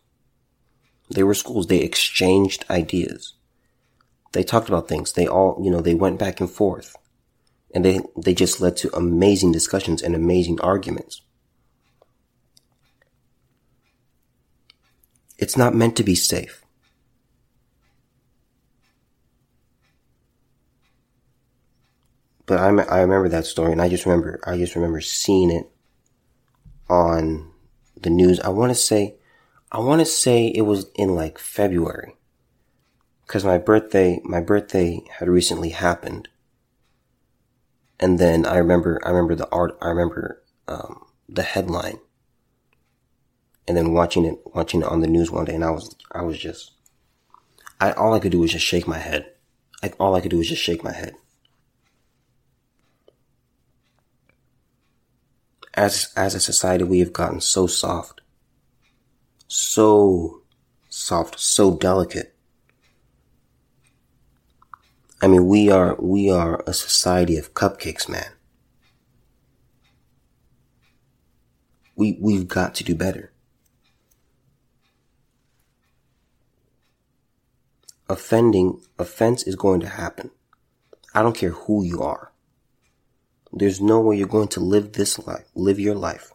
They 1.10 1.22
were 1.22 1.34
schools. 1.34 1.66
They 1.66 1.78
exchanged 1.78 2.64
ideas. 2.68 3.34
They 4.32 4.42
talked 4.42 4.68
about 4.68 4.88
things. 4.88 5.12
They 5.12 5.26
all, 5.26 5.60
you 5.62 5.70
know, 5.70 5.80
they 5.80 5.94
went 5.94 6.18
back 6.18 6.40
and 6.40 6.50
forth 6.50 6.96
and 7.74 7.84
they, 7.84 8.00
they 8.16 8.34
just 8.34 8.60
led 8.60 8.76
to 8.78 8.96
amazing 8.96 9.52
discussions 9.52 10.02
and 10.02 10.14
amazing 10.14 10.60
arguments. 10.60 11.22
It's 15.38 15.56
not 15.56 15.74
meant 15.74 15.96
to 15.96 16.04
be 16.04 16.14
safe. 16.14 16.64
But 22.46 22.58
I, 22.58 22.66
I 22.66 23.00
remember 23.00 23.28
that 23.30 23.46
story 23.46 23.72
and 23.72 23.80
I 23.80 23.88
just 23.88 24.04
remember, 24.04 24.38
I 24.46 24.56
just 24.56 24.74
remember 24.74 25.00
seeing 25.00 25.50
it 25.50 25.70
on 26.88 27.50
the 28.00 28.10
news. 28.10 28.38
I 28.40 28.50
want 28.50 28.70
to 28.70 28.74
say, 28.74 29.16
I 29.72 29.78
want 29.78 30.00
to 30.00 30.06
say 30.06 30.48
it 30.48 30.62
was 30.62 30.90
in 30.94 31.14
like 31.14 31.38
February 31.38 32.16
because 33.26 33.44
my 33.44 33.58
birthday, 33.58 34.20
my 34.24 34.40
birthday 34.40 35.00
had 35.18 35.28
recently 35.28 35.70
happened. 35.70 36.28
And 37.98 38.18
then 38.18 38.44
I 38.44 38.56
remember, 38.58 39.00
I 39.04 39.08
remember 39.08 39.34
the 39.34 39.48
art, 39.50 39.78
I 39.80 39.88
remember, 39.88 40.42
um, 40.68 41.06
the 41.28 41.42
headline 41.42 41.98
and 43.66 43.76
then 43.76 43.92
watching 43.92 44.24
it, 44.24 44.38
watching 44.54 44.82
it 44.82 44.88
on 44.88 45.00
the 45.00 45.06
news 45.06 45.30
one 45.30 45.44
day. 45.44 45.54
And 45.54 45.64
I 45.64 45.70
was, 45.70 45.94
I 46.12 46.22
was 46.22 46.38
just, 46.38 46.72
I, 47.80 47.92
all 47.92 48.14
I 48.14 48.20
could 48.20 48.32
do 48.32 48.40
was 48.40 48.52
just 48.52 48.64
shake 48.64 48.86
my 48.86 48.98
head. 48.98 49.30
All 50.00 50.14
I 50.14 50.20
could 50.20 50.30
do 50.30 50.38
was 50.38 50.48
just 50.48 50.62
shake 50.62 50.82
my 50.82 50.92
head. 50.92 51.14
as 55.74 56.12
as 56.16 56.34
a 56.34 56.40
society 56.40 56.84
we 56.84 57.00
have 57.00 57.12
gotten 57.12 57.40
so 57.40 57.66
soft 57.66 58.20
so 59.48 60.42
soft 60.88 61.38
so 61.38 61.76
delicate 61.76 62.34
i 65.20 65.26
mean 65.26 65.46
we 65.46 65.70
are 65.70 65.96
we 65.98 66.30
are 66.30 66.62
a 66.66 66.72
society 66.72 67.36
of 67.36 67.54
cupcakes 67.54 68.08
man 68.08 68.32
we 71.96 72.16
we've 72.20 72.46
got 72.46 72.74
to 72.74 72.84
do 72.84 72.94
better 72.94 73.32
offending 78.08 78.80
offense 78.98 79.42
is 79.44 79.56
going 79.56 79.80
to 79.80 79.88
happen 79.88 80.30
i 81.14 81.22
don't 81.22 81.36
care 81.36 81.50
who 81.50 81.82
you 81.84 82.02
are 82.02 82.32
there's 83.56 83.80
no 83.80 84.00
way 84.00 84.16
you're 84.16 84.26
going 84.26 84.48
to 84.48 84.60
live 84.60 84.92
this 84.92 85.16
life, 85.26 85.44
live 85.54 85.78
your 85.78 85.94
life 85.94 86.32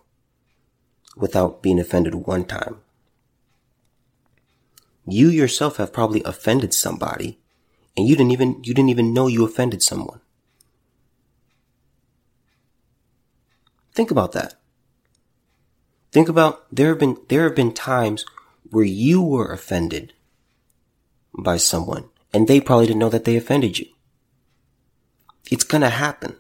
without 1.18 1.62
being 1.62 1.78
offended 1.78 2.16
one 2.16 2.46
time. 2.46 2.78
You 5.06 5.28
yourself 5.28 5.78
have 5.78 5.92
probably 5.92 6.24
offended 6.24 6.74
somebody 6.74 7.38
and 7.98 8.08
you 8.08 8.16
didn't 8.16 8.32
even, 8.32 8.64
you 8.64 8.74
didn't 8.74 8.90
even 8.90 9.14
know 9.14 9.28
you 9.28 9.44
offended 9.44 9.84
someone. 9.84 10.22
Think 13.94 14.12
about 14.12 14.32
that. 14.32 14.56
Think 16.14 16.30
about 16.30 16.74
there 16.74 16.88
have 16.90 17.00
been, 17.00 17.18
there 17.28 17.44
have 17.44 17.56
been 17.56 17.74
times 17.74 18.24
where 18.70 18.86
you 18.86 19.22
were 19.22 19.52
offended 19.52 20.14
by 21.44 21.58
someone 21.58 22.10
and 22.34 22.48
they 22.48 22.62
probably 22.62 22.88
didn't 22.88 23.00
know 23.00 23.10
that 23.10 23.26
they 23.26 23.36
offended 23.36 23.80
you. 23.80 23.88
It's 25.52 25.64
gonna 25.64 25.90
happen. 25.90 26.36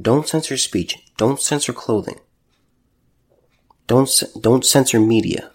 Don't 0.00 0.28
censor 0.28 0.56
speech. 0.56 0.98
Don't 1.16 1.40
censor 1.40 1.72
clothing. 1.72 2.20
Don't, 3.86 4.22
don't 4.40 4.64
censor 4.64 5.00
media. 5.00 5.50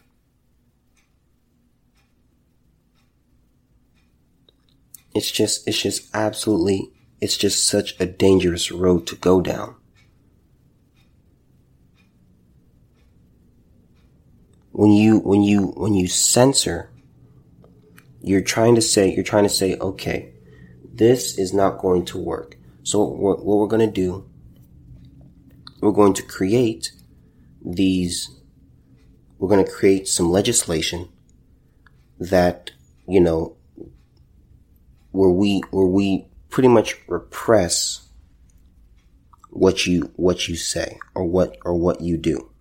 It's 5.15 5.31
just, 5.31 5.67
it's 5.67 5.81
just 5.81 6.13
absolutely, 6.13 6.91
it's 7.19 7.37
just 7.37 7.65
such 7.65 7.99
a 7.99 8.05
dangerous 8.05 8.71
road 8.71 9.07
to 9.07 9.15
go 9.15 9.41
down. 9.41 9.76
When 14.77 14.91
you, 14.91 15.17
when 15.17 15.41
you, 15.41 15.73
when 15.75 15.95
you 15.95 16.07
censor, 16.07 16.91
you're 18.21 18.41
trying 18.41 18.75
to 18.75 18.81
say, 18.81 19.11
you're 19.11 19.23
trying 19.23 19.45
to 19.45 19.49
say, 19.49 19.75
okay, 19.77 20.33
this 20.93 21.35
is 21.39 21.51
not 21.51 21.79
going 21.79 22.05
to 22.05 22.19
work. 22.19 22.57
So 22.83 23.03
what, 23.03 23.43
what 23.43 23.57
we're 23.57 23.65
going 23.65 23.87
to 23.87 23.91
do, 23.91 24.29
we're 25.81 25.91
going 25.91 26.13
to 26.13 26.21
create 26.21 26.91
these, 27.65 28.29
we're 29.39 29.49
going 29.49 29.65
to 29.65 29.71
create 29.71 30.07
some 30.07 30.29
legislation 30.29 31.09
that, 32.19 32.69
you 33.07 33.19
know, 33.19 33.57
where 35.09 35.31
we, 35.31 35.63
where 35.71 35.87
we 35.87 36.27
pretty 36.49 36.69
much 36.69 36.97
repress 37.07 38.09
what 39.49 39.87
you, 39.87 40.11
what 40.17 40.47
you 40.47 40.55
say 40.55 40.99
or 41.15 41.25
what, 41.25 41.57
or 41.65 41.73
what 41.73 42.01
you 42.01 42.15
do. 42.15 42.51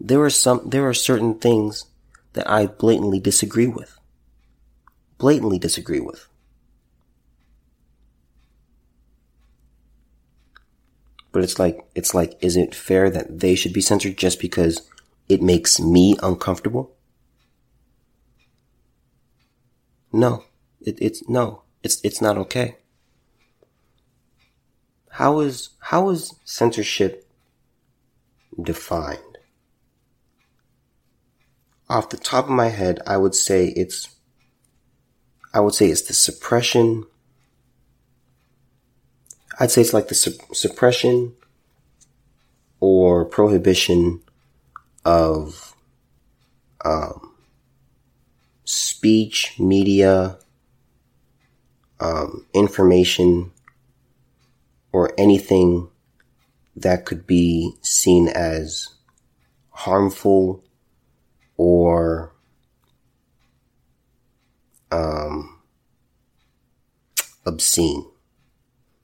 There 0.00 0.22
are 0.22 0.30
some, 0.30 0.62
there 0.64 0.88
are 0.88 0.94
certain 0.94 1.38
things 1.38 1.84
that 2.32 2.48
I 2.48 2.66
blatantly 2.66 3.20
disagree 3.20 3.66
with. 3.66 3.98
Blatantly 5.18 5.58
disagree 5.58 6.00
with. 6.00 6.26
But 11.32 11.44
it's 11.44 11.58
like, 11.58 11.86
it's 11.94 12.14
like, 12.14 12.36
is 12.40 12.56
it 12.56 12.74
fair 12.74 13.10
that 13.10 13.40
they 13.40 13.54
should 13.54 13.72
be 13.72 13.80
censored 13.80 14.16
just 14.16 14.40
because 14.40 14.88
it 15.28 15.42
makes 15.42 15.78
me 15.78 16.16
uncomfortable? 16.22 16.92
No, 20.12 20.44
it, 20.80 20.98
it's, 21.00 21.28
no, 21.28 21.62
it's, 21.84 22.00
it's 22.02 22.20
not 22.20 22.36
okay. 22.38 22.78
How 25.10 25.40
is, 25.40 25.70
how 25.78 26.08
is 26.08 26.34
censorship 26.44 27.28
defined? 28.60 29.29
Off 31.90 32.08
the 32.10 32.16
top 32.16 32.44
of 32.44 32.50
my 32.52 32.68
head, 32.68 33.00
I 33.04 33.16
would 33.16 33.34
say 33.34 33.66
it's, 33.66 34.14
I 35.52 35.58
would 35.58 35.74
say 35.74 35.88
it's 35.88 36.02
the 36.02 36.14
suppression. 36.14 37.04
I'd 39.58 39.72
say 39.72 39.80
it's 39.80 39.92
like 39.92 40.06
the 40.06 40.14
su- 40.14 40.38
suppression 40.52 41.34
or 42.78 43.24
prohibition 43.24 44.22
of 45.04 45.74
um, 46.84 47.34
speech, 48.64 49.56
media, 49.58 50.38
um, 51.98 52.46
information, 52.54 53.50
or 54.92 55.12
anything 55.18 55.88
that 56.76 57.04
could 57.04 57.26
be 57.26 57.72
seen 57.82 58.28
as 58.28 58.90
harmful 59.70 60.62
or 61.62 62.32
um, 64.90 65.60
obscene. 67.44 68.06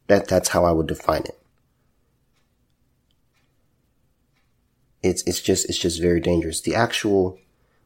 That, 0.07 0.27
that's 0.27 0.49
how 0.49 0.65
I 0.65 0.73
would 0.73 0.87
define 0.87 1.25
it. 1.27 1.39
It's, 5.03 5.23
it's 5.25 5.43
just, 5.43 5.69
it's 5.69 5.79
just 5.79 6.01
very 6.01 6.19
dangerous. 6.19 6.63
The 6.63 6.75
actual, 6.75 7.39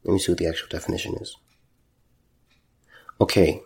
let 0.04 0.12
me 0.12 0.20
see 0.20 0.30
what 0.30 0.38
the 0.38 0.46
actual 0.46 0.68
definition 0.68 1.16
is. 1.16 1.36
Okay. 3.20 3.62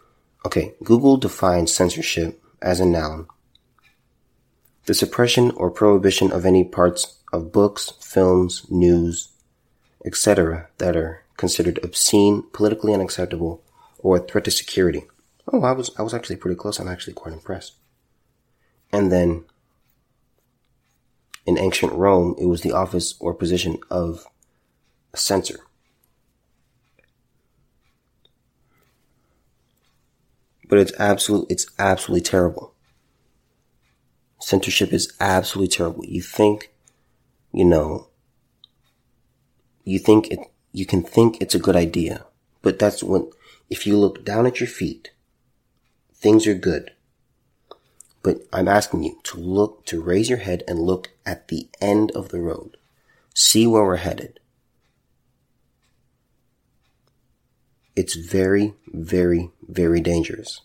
Okay. 0.47 0.73
Google 0.83 1.19
defines 1.19 1.71
censorship 1.71 2.43
as 2.63 2.81
a 2.81 2.87
noun. 2.87 3.27
The 4.87 4.95
suppression 4.95 5.51
or 5.51 5.71
prohibition 5.71 6.33
of 6.33 6.47
any 6.47 6.65
parts 6.65 7.19
of 7.31 7.53
books, 7.53 7.93
films, 8.01 8.65
news, 8.71 9.34
etc. 10.05 10.69
that 10.79 10.97
are 10.97 11.25
considered 11.37 11.79
obscene, 11.83 12.45
politically 12.53 12.95
unacceptable, 12.95 13.63
or 13.99 14.17
a 14.17 14.21
threat 14.21 14.45
to 14.45 14.51
security. 14.51 15.05
Oh, 15.53 15.63
I 15.63 15.73
was, 15.73 15.91
I 15.99 16.03
was 16.03 16.15
actually 16.15 16.37
pretty 16.37 16.57
close. 16.57 16.79
I'm 16.79 16.89
actually 16.89 17.15
quite 17.15 17.35
impressed. 17.35 17.75
And 18.93 19.11
then 19.11 19.45
in 21.47 21.59
ancient 21.59 21.93
Rome, 21.93 22.35
it 22.39 22.47
was 22.47 22.63
the 22.63 22.73
office 22.73 23.15
or 23.21 23.35
position 23.35 23.79
of 23.91 24.27
a 25.13 25.17
censor. 25.17 25.61
But 30.69 30.79
it's 30.79 30.93
absolute, 30.99 31.47
it's 31.51 31.67
absolutely 31.79 32.23
terrible. 32.23 32.75
Censorship 34.41 34.93
is 34.93 35.13
absolutely 35.21 35.75
terrible. 35.75 36.05
You 36.05 36.23
think, 36.23 36.73
you 37.53 37.65
know, 37.65 38.09
you 39.85 39.99
think 39.99 40.29
it, 40.31 40.41
you 40.73 40.87
can 40.87 41.03
think 41.03 41.41
it's 41.41 41.55
a 41.55 41.61
good 41.61 41.77
idea, 41.77 42.27
but 42.63 42.79
that's 42.79 43.03
when, 43.03 43.31
if 43.71 43.87
you 43.87 43.97
look 43.97 44.25
down 44.25 44.47
at 44.47 44.61
your 44.61 44.69
feet, 44.69 45.11
things 46.15 46.47
are 46.47 46.55
good. 46.55 46.93
But 48.23 48.39
I'm 48.53 48.69
asking 48.69 49.03
you 49.03 49.21
to 49.25 49.39
look, 49.39 49.85
to 49.87 50.01
raise 50.01 50.31
your 50.31 50.39
head 50.39 50.65
and 50.67 50.81
look 50.81 51.11
at 51.27 51.49
the 51.49 51.69
end 51.81 52.11
of 52.13 52.31
the 52.31 52.41
road. 52.41 52.79
See 53.35 53.67
where 53.67 53.85
we're 53.85 53.97
headed. 53.97 54.41
It's 57.95 58.15
very, 58.17 58.75
very, 58.89 59.51
very 59.69 60.01
dangerous. 60.01 60.63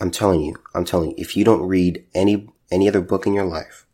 I'm 0.00 0.12
telling 0.12 0.42
you, 0.42 0.54
I'm 0.74 0.84
telling 0.84 1.10
you, 1.10 1.14
if 1.18 1.36
you 1.36 1.44
don't 1.44 1.66
read 1.66 2.04
any, 2.14 2.48
any 2.70 2.88
other 2.88 3.00
book 3.00 3.26
in 3.26 3.34
your 3.34 3.44
life, 3.44 3.84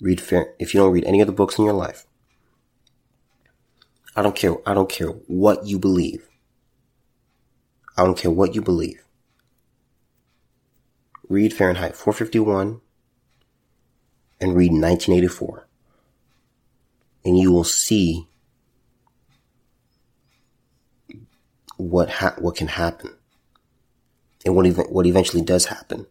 read 0.00 0.20
if 0.58 0.74
you 0.74 0.80
don't 0.80 0.92
read 0.92 1.04
any 1.04 1.20
other 1.22 1.32
books 1.32 1.58
in 1.58 1.64
your 1.64 1.74
life, 1.74 2.06
I 4.16 4.22
don't 4.22 4.36
care, 4.36 4.56
I 4.66 4.74
don't 4.74 4.88
care 4.88 5.08
what 5.08 5.66
you 5.66 5.78
believe. 5.78 6.28
I 7.96 8.04
don't 8.04 8.18
care 8.18 8.30
what 8.30 8.54
you 8.54 8.62
believe. 8.62 9.04
Read 11.28 11.52
Fahrenheit 11.52 11.94
451 11.94 12.80
and 14.40 14.56
read 14.56 14.72
1984. 14.72 15.66
And 17.24 17.38
you 17.38 17.52
will 17.52 17.64
see 17.64 18.26
what 21.76 22.10
ha- 22.10 22.36
what 22.38 22.56
can 22.56 22.68
happen 22.68 23.10
and 24.44 24.56
what 24.56 24.66
ev- 24.66 24.88
what 24.90 25.06
eventually 25.06 25.42
does 25.42 25.66
happen. 25.66 26.06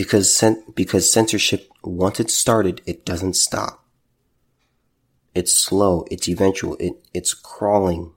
Because 0.00 0.42
because 0.74 1.12
censorship 1.12 1.68
once 1.84 2.20
it 2.20 2.30
started, 2.30 2.80
it 2.86 3.04
doesn't 3.04 3.34
stop. 3.34 3.84
It's 5.34 5.52
slow, 5.52 6.06
it's 6.10 6.28
eventual, 6.28 6.76
it, 6.80 6.94
it's 7.12 7.34
crawling 7.34 8.12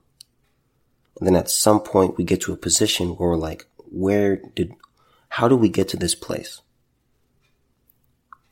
and 1.18 1.26
then 1.26 1.36
at 1.36 1.50
some 1.50 1.80
point 1.80 2.16
we 2.16 2.24
get 2.24 2.40
to 2.42 2.52
a 2.52 2.56
position 2.56 3.10
where 3.10 3.30
we're 3.30 3.36
like, 3.36 3.66
where 3.76 4.36
did, 4.36 4.74
how 5.30 5.48
do 5.48 5.56
we 5.56 5.68
get 5.68 5.88
to 5.88 5.96
this 5.96 6.14
place? 6.14 6.60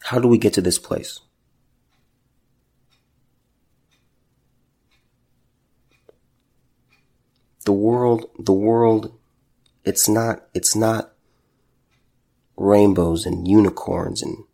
How 0.04 0.18
do 0.18 0.28
we 0.28 0.38
get 0.38 0.52
to 0.54 0.60
this 0.60 0.78
place? 0.78 1.20
The 7.64 7.72
world, 7.72 8.26
the 8.38 8.52
world, 8.52 9.16
it's 9.84 10.08
not, 10.08 10.46
it's 10.54 10.74
not 10.74 11.11
rainbows 12.56 13.26
and 13.26 13.48
unicorns 13.48 14.22
and 14.22 14.44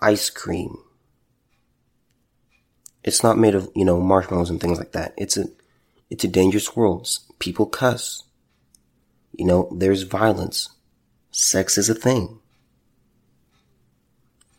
ice 0.00 0.30
cream. 0.30 0.78
It's 3.04 3.22
not 3.22 3.38
made 3.38 3.54
of, 3.54 3.70
you 3.74 3.84
know, 3.84 4.00
marshmallows 4.00 4.50
and 4.50 4.60
things 4.60 4.78
like 4.78 4.92
that. 4.92 5.14
It's 5.16 5.36
a, 5.36 5.46
it's 6.10 6.24
a 6.24 6.28
dangerous 6.28 6.76
world. 6.76 7.08
People 7.38 7.66
cuss. 7.66 8.24
You 9.36 9.46
know, 9.46 9.68
there's 9.74 10.02
violence. 10.02 10.68
Sex 11.30 11.78
is 11.78 11.88
a 11.88 11.94
thing. 11.94 12.40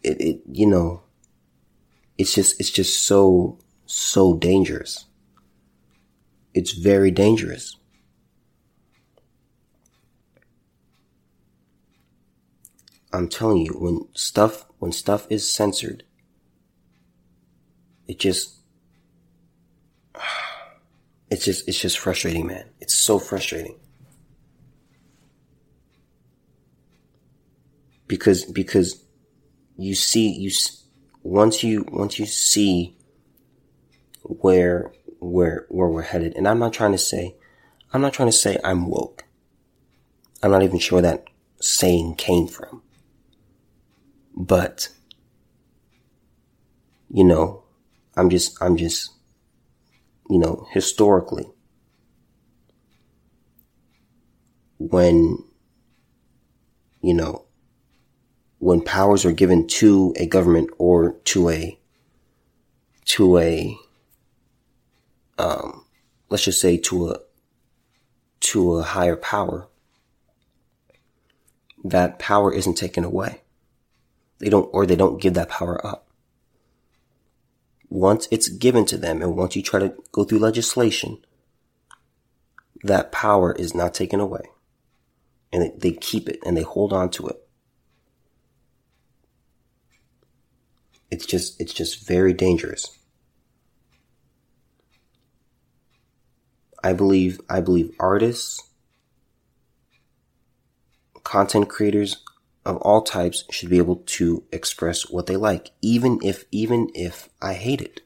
It, 0.01 0.19
it, 0.19 0.41
you 0.51 0.65
know, 0.65 1.03
it's 2.17 2.33
just, 2.33 2.59
it's 2.59 2.71
just 2.71 3.03
so, 3.03 3.59
so 3.85 4.35
dangerous. 4.35 5.05
It's 6.53 6.73
very 6.73 7.11
dangerous. 7.11 7.77
I'm 13.13 13.29
telling 13.29 13.57
you, 13.57 13.73
when 13.73 14.07
stuff, 14.15 14.65
when 14.79 14.91
stuff 14.91 15.27
is 15.29 15.47
censored, 15.49 16.03
it 18.07 18.17
just, 18.17 18.55
it's 21.29 21.45
just, 21.45 21.67
it's 21.67 21.79
just 21.79 21.99
frustrating, 21.99 22.47
man. 22.47 22.65
It's 22.81 22.95
so 22.95 23.19
frustrating. 23.19 23.79
Because, 28.07 28.45
because 28.45 29.03
you 29.77 29.93
see, 29.93 30.29
you, 30.31 30.49
once 31.21 31.63
you, 31.63 31.85
once 31.91 32.17
you 32.17 32.25
see 32.25 32.97
where, 34.23 34.91
where, 35.19 35.67
where 35.69 35.87
we're 35.87 36.01
headed, 36.01 36.35
and 36.35 36.47
I'm 36.47 36.59
not 36.59 36.73
trying 36.73 36.93
to 36.93 36.97
say, 36.97 37.35
I'm 37.93 38.01
not 38.01 38.13
trying 38.13 38.29
to 38.29 38.33
say 38.33 38.57
I'm 38.63 38.87
woke. 38.87 39.25
I'm 40.41 40.49
not 40.49 40.63
even 40.63 40.79
sure 40.79 41.01
that 41.01 41.25
saying 41.61 42.15
came 42.15 42.47
from. 42.47 42.81
But, 44.35 44.89
you 47.09 47.23
know, 47.23 47.63
I'm 48.15 48.29
just, 48.29 48.61
I'm 48.61 48.77
just 48.77 49.13
you 50.33 50.39
know, 50.39 50.65
historically, 50.71 51.45
when, 54.79 55.37
you 57.01 57.13
know, 57.13 57.45
when 58.57 58.81
powers 58.81 59.25
are 59.25 59.31
given 59.31 59.67
to 59.67 60.11
a 60.17 60.25
government 60.25 60.71
or 60.79 61.13
to 61.25 61.49
a, 61.49 61.77
to 63.05 63.37
a, 63.37 63.77
um, 65.37 65.85
let's 66.31 66.45
just 66.45 66.59
say 66.59 66.77
to 66.77 67.11
a, 67.11 67.19
to 68.39 68.77
a 68.77 68.81
higher 68.81 69.15
power, 69.15 69.67
that 71.83 72.17
power 72.17 72.51
isn't 72.51 72.75
taken 72.75 73.03
away. 73.03 73.42
They 74.43 74.49
don't, 74.49 74.69
or 74.73 74.85
they 74.85 74.97
don't 74.97 75.21
give 75.21 75.35
that 75.35 75.47
power 75.47 75.83
up 75.87 76.03
once 77.93 78.27
it's 78.31 78.49
given 78.49 78.85
to 78.85 78.97
them 78.97 79.21
and 79.21 79.37
once 79.37 79.55
you 79.55 79.61
try 79.61 79.79
to 79.79 79.93
go 80.11 80.23
through 80.23 80.39
legislation, 80.39 81.23
that 82.83 83.11
power 83.11 83.53
is 83.53 83.75
not 83.75 83.93
taken 83.93 84.19
away. 84.19 84.41
And 85.53 85.79
they 85.79 85.91
keep 85.91 86.27
it 86.27 86.39
and 86.43 86.57
they 86.57 86.63
hold 86.63 86.91
on 86.91 87.11
to 87.11 87.27
it. 87.27 87.47
It's 91.11 91.27
just, 91.27 91.61
it's 91.61 91.71
just 91.71 92.07
very 92.07 92.33
dangerous. 92.33 92.97
I 96.83 96.93
believe, 96.93 97.39
I 97.47 97.61
believe 97.61 97.95
artists, 97.99 98.59
content 101.23 101.69
creators 101.69 102.22
of 102.65 102.77
all 102.77 103.01
types 103.01 103.43
should 103.49 103.69
be 103.69 103.77
able 103.77 103.97
to 103.97 104.43
express 104.51 105.09
what 105.09 105.25
they 105.25 105.35
like, 105.35 105.71
even 105.81 106.19
if, 106.23 106.45
even 106.51 106.89
if 106.93 107.29
I 107.41 107.53
hate 107.53 107.81
it. 107.81 108.01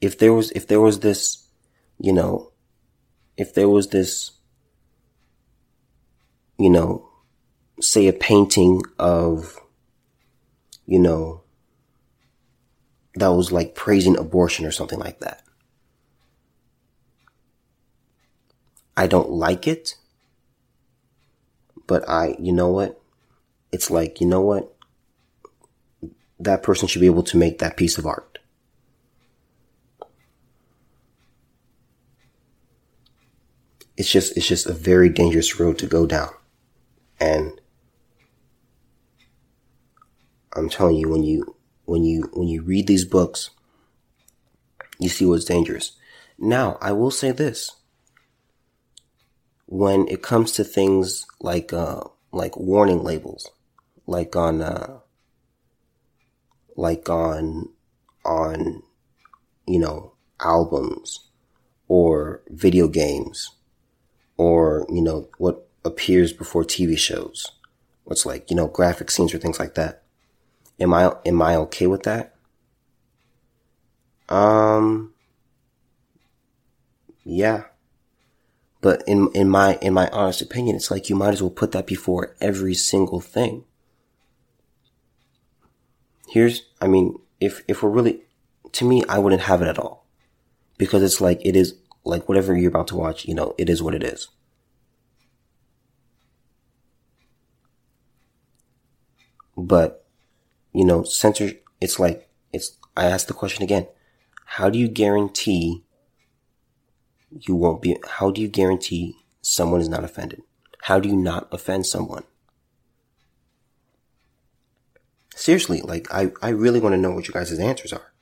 If 0.00 0.18
there 0.18 0.32
was, 0.32 0.50
if 0.52 0.66
there 0.66 0.80
was 0.80 1.00
this, 1.00 1.46
you 1.98 2.12
know, 2.12 2.52
if 3.36 3.52
there 3.54 3.68
was 3.68 3.88
this, 3.88 4.32
you 6.58 6.70
know, 6.70 7.08
say 7.80 8.06
a 8.06 8.12
painting 8.12 8.82
of, 8.98 9.58
you 10.86 10.98
know, 10.98 11.42
that 13.16 13.28
was 13.28 13.50
like 13.50 13.74
praising 13.74 14.16
abortion 14.16 14.64
or 14.64 14.70
something 14.70 14.98
like 14.98 15.20
that. 15.20 15.42
I 18.96 19.06
don't 19.06 19.30
like 19.30 19.66
it 19.66 19.96
but 21.90 22.08
I, 22.08 22.36
you 22.38 22.52
know 22.52 22.70
what? 22.70 23.02
It's 23.72 23.90
like, 23.90 24.20
you 24.20 24.26
know 24.28 24.42
what? 24.42 24.76
That 26.38 26.62
person 26.62 26.86
should 26.86 27.00
be 27.00 27.06
able 27.06 27.24
to 27.24 27.36
make 27.36 27.58
that 27.58 27.76
piece 27.76 27.98
of 27.98 28.06
art. 28.06 28.38
It's 33.96 34.08
just, 34.08 34.36
it's 34.36 34.46
just 34.46 34.66
a 34.66 34.72
very 34.72 35.08
dangerous 35.08 35.58
road 35.58 35.80
to 35.80 35.86
go 35.88 36.06
down. 36.06 36.28
And 37.18 37.60
I'm 40.54 40.68
telling 40.68 40.94
you, 40.94 41.08
when 41.08 41.24
you, 41.24 41.56
when 41.86 42.04
you, 42.04 42.30
when 42.34 42.46
you 42.46 42.62
read 42.62 42.86
these 42.86 43.04
books, 43.04 43.50
you 45.00 45.08
see 45.08 45.26
what's 45.26 45.44
dangerous. 45.44 45.96
Now, 46.38 46.78
I 46.80 46.92
will 46.92 47.10
say 47.10 47.32
this 47.32 47.72
when 49.70 50.06
it 50.08 50.22
comes 50.22 50.52
to 50.52 50.64
things 50.64 51.26
like 51.40 51.72
uh 51.72 52.02
like 52.32 52.58
warning 52.58 53.02
labels, 53.02 53.50
like 54.06 54.36
on 54.36 54.62
uh 54.62 55.00
like 56.76 57.08
on 57.08 57.68
on 58.24 58.82
you 59.66 59.78
know 59.78 60.12
albums 60.40 61.28
or 61.88 62.42
video 62.50 62.88
games 62.88 63.52
or, 64.36 64.86
you 64.88 65.02
know, 65.02 65.28
what 65.38 65.68
appears 65.84 66.32
before 66.32 66.64
TV 66.64 66.96
shows. 66.96 67.52
What's 68.04 68.24
like, 68.26 68.50
you 68.50 68.56
know, 68.56 68.68
graphic 68.68 69.10
scenes 69.10 69.34
or 69.34 69.38
things 69.38 69.60
like 69.60 69.74
that. 69.74 70.02
Am 70.80 70.94
I, 70.94 71.14
am 71.26 71.42
I 71.42 71.56
okay 71.56 71.86
with 71.86 72.04
that? 72.04 72.34
Um, 74.30 75.12
yeah. 77.24 77.64
But 78.80 79.02
in, 79.06 79.30
in 79.34 79.48
my, 79.48 79.76
in 79.82 79.92
my 79.92 80.08
honest 80.08 80.40
opinion, 80.40 80.76
it's 80.76 80.90
like 80.90 81.10
you 81.10 81.16
might 81.16 81.34
as 81.34 81.42
well 81.42 81.50
put 81.50 81.72
that 81.72 81.86
before 81.86 82.34
every 82.40 82.74
single 82.74 83.20
thing. 83.20 83.64
Here's, 86.28 86.62
I 86.80 86.86
mean, 86.86 87.18
if, 87.40 87.62
if 87.68 87.82
we're 87.82 87.90
really, 87.90 88.22
to 88.72 88.84
me, 88.84 89.02
I 89.08 89.18
wouldn't 89.18 89.42
have 89.42 89.60
it 89.60 89.68
at 89.68 89.78
all. 89.78 90.06
Because 90.78 91.02
it's 91.02 91.20
like, 91.20 91.44
it 91.44 91.56
is, 91.56 91.74
like 92.04 92.26
whatever 92.26 92.56
you're 92.56 92.70
about 92.70 92.88
to 92.88 92.96
watch, 92.96 93.26
you 93.26 93.34
know, 93.34 93.54
it 93.58 93.68
is 93.68 93.82
what 93.82 93.94
it 93.94 94.02
is. 94.02 94.28
But, 99.56 100.06
you 100.72 100.86
know, 100.86 101.02
censor, 101.02 101.50
it's 101.82 101.98
like, 101.98 102.30
it's, 102.50 102.78
I 102.96 103.04
ask 103.04 103.26
the 103.26 103.34
question 103.34 103.62
again. 103.62 103.88
How 104.46 104.70
do 104.70 104.78
you 104.78 104.88
guarantee 104.88 105.84
you 107.30 107.54
won't 107.54 107.82
be, 107.82 107.96
how 108.06 108.30
do 108.30 108.40
you 108.40 108.48
guarantee 108.48 109.16
someone 109.42 109.80
is 109.80 109.88
not 109.88 110.04
offended? 110.04 110.42
How 110.82 110.98
do 110.98 111.08
you 111.08 111.16
not 111.16 111.48
offend 111.52 111.86
someone? 111.86 112.24
Seriously, 115.34 115.80
like, 115.80 116.12
I, 116.12 116.32
I 116.42 116.50
really 116.50 116.80
want 116.80 116.94
to 116.94 117.00
know 117.00 117.12
what 117.12 117.28
you 117.28 117.34
guys' 117.34 117.58
answers 117.58 117.92
are. 117.92 118.12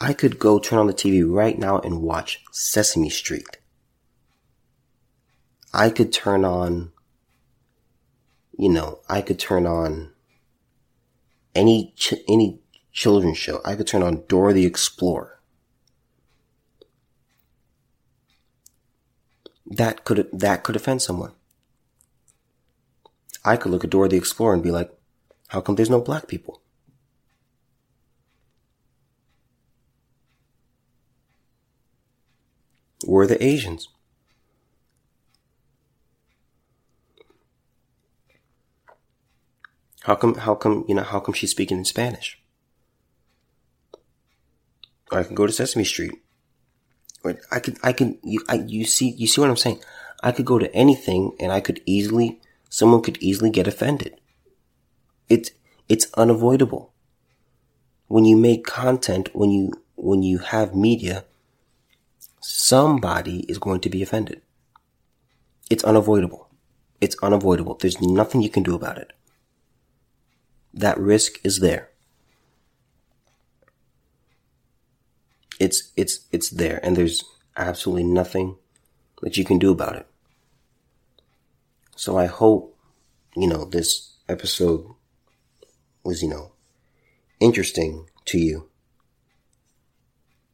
I 0.00 0.14
could 0.14 0.38
go 0.38 0.58
turn 0.58 0.78
on 0.78 0.86
the 0.86 0.94
TV 0.94 1.22
right 1.30 1.58
now 1.58 1.78
and 1.78 2.02
watch 2.02 2.42
Sesame 2.50 3.10
Street. 3.10 3.58
I 5.74 5.90
could 5.90 6.12
turn 6.12 6.44
on, 6.44 6.92
you 8.58 8.70
know, 8.70 9.00
I 9.08 9.20
could 9.20 9.38
turn 9.38 9.66
on 9.66 10.10
any, 11.54 11.92
ch- 11.96 12.14
any 12.26 12.60
children's 12.92 13.38
show. 13.38 13.60
I 13.64 13.76
could 13.76 13.86
turn 13.86 14.02
on 14.02 14.24
Dora 14.26 14.54
the 14.54 14.64
Explorer. 14.64 15.39
That 19.70 20.04
could, 20.04 20.28
that 20.32 20.64
could 20.64 20.76
offend 20.76 21.00
someone. 21.00 21.32
I 23.44 23.56
could 23.56 23.70
look 23.70 23.84
at 23.84 23.90
Dora 23.90 24.08
the 24.08 24.16
Explorer 24.16 24.54
and 24.54 24.62
be 24.62 24.70
like, 24.70 24.92
how 25.48 25.60
come 25.60 25.76
there's 25.76 25.88
no 25.88 26.00
black 26.00 26.26
people? 26.26 26.60
Where 33.04 33.18
were 33.18 33.26
the 33.26 33.42
Asians. 33.42 33.88
How 40.02 40.14
come, 40.14 40.34
how 40.34 40.54
come, 40.54 40.84
you 40.88 40.94
know, 40.94 41.02
how 41.02 41.20
come 41.20 41.34
she's 41.34 41.50
speaking 41.50 41.78
in 41.78 41.84
Spanish? 41.84 42.40
Or 45.10 45.18
I 45.18 45.24
can 45.24 45.34
go 45.34 45.46
to 45.46 45.52
Sesame 45.52 45.84
Street. 45.84 46.22
Or 47.22 47.38
I 47.50 47.60
could, 47.60 47.78
I 47.82 47.92
could, 47.92 48.18
you, 48.22 48.42
I, 48.48 48.64
you 48.66 48.84
see, 48.84 49.10
you 49.10 49.26
see 49.26 49.40
what 49.40 49.50
I'm 49.50 49.56
saying? 49.56 49.82
I 50.22 50.32
could 50.32 50.46
go 50.46 50.58
to 50.58 50.74
anything 50.74 51.32
and 51.38 51.52
I 51.52 51.60
could 51.60 51.80
easily, 51.86 52.40
someone 52.68 53.02
could 53.02 53.18
easily 53.22 53.50
get 53.50 53.66
offended. 53.66 54.20
It's, 55.28 55.50
it's 55.88 56.06
unavoidable. 56.14 56.92
When 58.06 58.24
you 58.24 58.36
make 58.36 58.66
content, 58.66 59.28
when 59.32 59.50
you, 59.50 59.72
when 59.96 60.22
you 60.22 60.38
have 60.38 60.74
media, 60.74 61.24
somebody 62.40 63.40
is 63.48 63.58
going 63.58 63.80
to 63.80 63.90
be 63.90 64.02
offended. 64.02 64.42
It's 65.68 65.84
unavoidable. 65.84 66.48
It's 67.00 67.16
unavoidable. 67.22 67.76
There's 67.76 68.00
nothing 68.00 68.42
you 68.42 68.50
can 68.50 68.62
do 68.62 68.74
about 68.74 68.98
it. 68.98 69.12
That 70.74 70.98
risk 70.98 71.38
is 71.44 71.60
there. 71.60 71.90
It's, 75.60 75.92
it's, 75.96 76.26
it's 76.32 76.50
there 76.50 76.80
and 76.82 76.96
there's 76.96 77.22
absolutely 77.56 78.04
nothing 78.04 78.56
that 79.22 79.36
you 79.36 79.44
can 79.44 79.60
do 79.60 79.70
about 79.70 79.94
it. 79.94 80.06
So 81.94 82.16
I 82.16 82.26
hope, 82.26 82.76
you 83.36 83.46
know, 83.46 83.64
this 83.64 84.16
episode 84.28 84.86
was, 86.02 86.22
you 86.22 86.30
know, 86.30 86.52
interesting 87.38 88.08
to 88.24 88.38
you. 88.38 88.70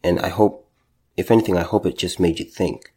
And 0.03 0.19
I 0.21 0.29
hope 0.29 0.69
if 1.17 1.31
anything, 1.31 1.57
I 1.57 1.63
hope 1.63 1.87
it 1.87 1.97
just 1.97 2.21
made 2.21 2.39
you 2.39 2.45
think. 2.45 2.93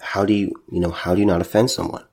How 0.00 0.24
do 0.24 0.34
you, 0.34 0.52
you 0.70 0.80
know, 0.80 0.90
how 0.90 1.14
do 1.14 1.20
you 1.20 1.26
not 1.26 1.40
offend 1.40 1.70
someone? 1.70 2.04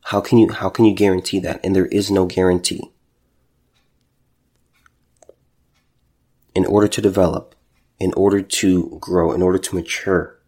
How 0.00 0.20
can 0.20 0.38
you, 0.38 0.52
how 0.52 0.70
can 0.70 0.84
you 0.84 0.94
guarantee 0.94 1.40
that? 1.40 1.60
And 1.64 1.74
there 1.74 1.86
is 1.86 2.10
no 2.10 2.26
guarantee. 2.26 2.92
In 6.56 6.64
order 6.64 6.88
to 6.88 7.02
develop, 7.02 7.54
in 8.00 8.14
order 8.14 8.40
to 8.40 8.96
grow, 8.98 9.32
in 9.32 9.42
order 9.42 9.58
to 9.58 9.74
mature, 9.74 10.38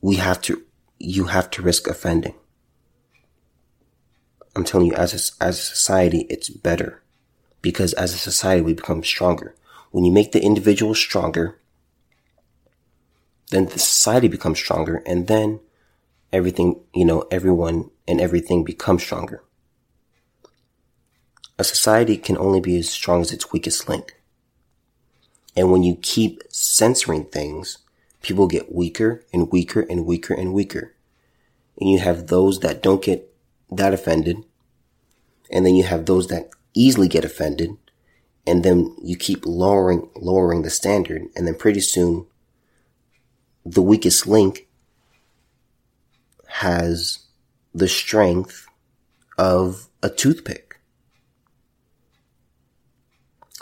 we 0.00 0.14
have 0.14 0.40
to, 0.42 0.62
you 1.00 1.24
have 1.24 1.50
to 1.50 1.62
risk 1.62 1.88
offending. 1.88 2.36
I'm 4.54 4.62
telling 4.62 4.86
you, 4.86 4.94
as 4.94 5.12
a, 5.12 5.42
as 5.44 5.58
a 5.58 5.62
society, 5.74 6.20
it's 6.30 6.48
better 6.48 7.02
because 7.62 7.94
as 7.94 8.14
a 8.14 8.18
society, 8.18 8.62
we 8.62 8.74
become 8.74 9.02
stronger. 9.02 9.56
When 9.90 10.04
you 10.04 10.12
make 10.12 10.30
the 10.30 10.44
individual 10.44 10.94
stronger, 10.94 11.58
then 13.50 13.64
the 13.66 13.80
society 13.80 14.28
becomes 14.28 14.60
stronger 14.60 15.02
and 15.04 15.26
then 15.26 15.58
everything, 16.32 16.78
you 16.94 17.04
know, 17.04 17.26
everyone 17.32 17.90
and 18.06 18.20
everything 18.20 18.62
becomes 18.62 19.02
stronger. 19.02 19.42
A 21.58 21.64
society 21.64 22.16
can 22.16 22.36
only 22.36 22.60
be 22.60 22.78
as 22.78 22.90
strong 22.90 23.20
as 23.20 23.32
its 23.32 23.52
weakest 23.52 23.88
link. 23.88 24.20
And 25.56 25.70
when 25.70 25.82
you 25.82 25.96
keep 26.02 26.42
censoring 26.48 27.26
things, 27.26 27.78
people 28.22 28.48
get 28.48 28.74
weaker 28.74 29.24
and 29.32 29.50
weaker 29.52 29.82
and 29.82 30.04
weaker 30.04 30.34
and 30.34 30.52
weaker. 30.52 30.94
And 31.80 31.90
you 31.90 32.00
have 32.00 32.26
those 32.26 32.60
that 32.60 32.82
don't 32.82 33.02
get 33.02 33.32
that 33.70 33.94
offended. 33.94 34.38
And 35.50 35.64
then 35.64 35.76
you 35.76 35.84
have 35.84 36.06
those 36.06 36.28
that 36.28 36.50
easily 36.74 37.06
get 37.06 37.24
offended. 37.24 37.76
And 38.46 38.64
then 38.64 38.96
you 39.02 39.16
keep 39.16 39.46
lowering, 39.46 40.10
lowering 40.16 40.62
the 40.62 40.70
standard. 40.70 41.22
And 41.36 41.46
then 41.46 41.54
pretty 41.54 41.80
soon 41.80 42.26
the 43.64 43.82
weakest 43.82 44.26
link 44.26 44.66
has 46.48 47.20
the 47.74 47.88
strength 47.88 48.66
of 49.38 49.88
a 50.02 50.08
toothpick. 50.08 50.63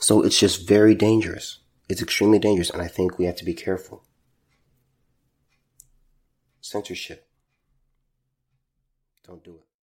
So 0.03 0.21
it's 0.23 0.39
just 0.39 0.67
very 0.67 0.97
dangerous. 0.97 1.61
It's 1.89 2.03
extremely 2.03 2.41
dangerous. 2.41 2.71
And 2.71 2.83
I 2.83 2.89
think 2.89 3.19
we 3.19 3.27
have 3.27 3.37
to 3.37 3.45
be 3.45 3.55
careful. 3.55 4.03
Censorship. 6.61 7.29
Don't 9.25 9.45
do 9.45 9.59
it. 9.59 9.62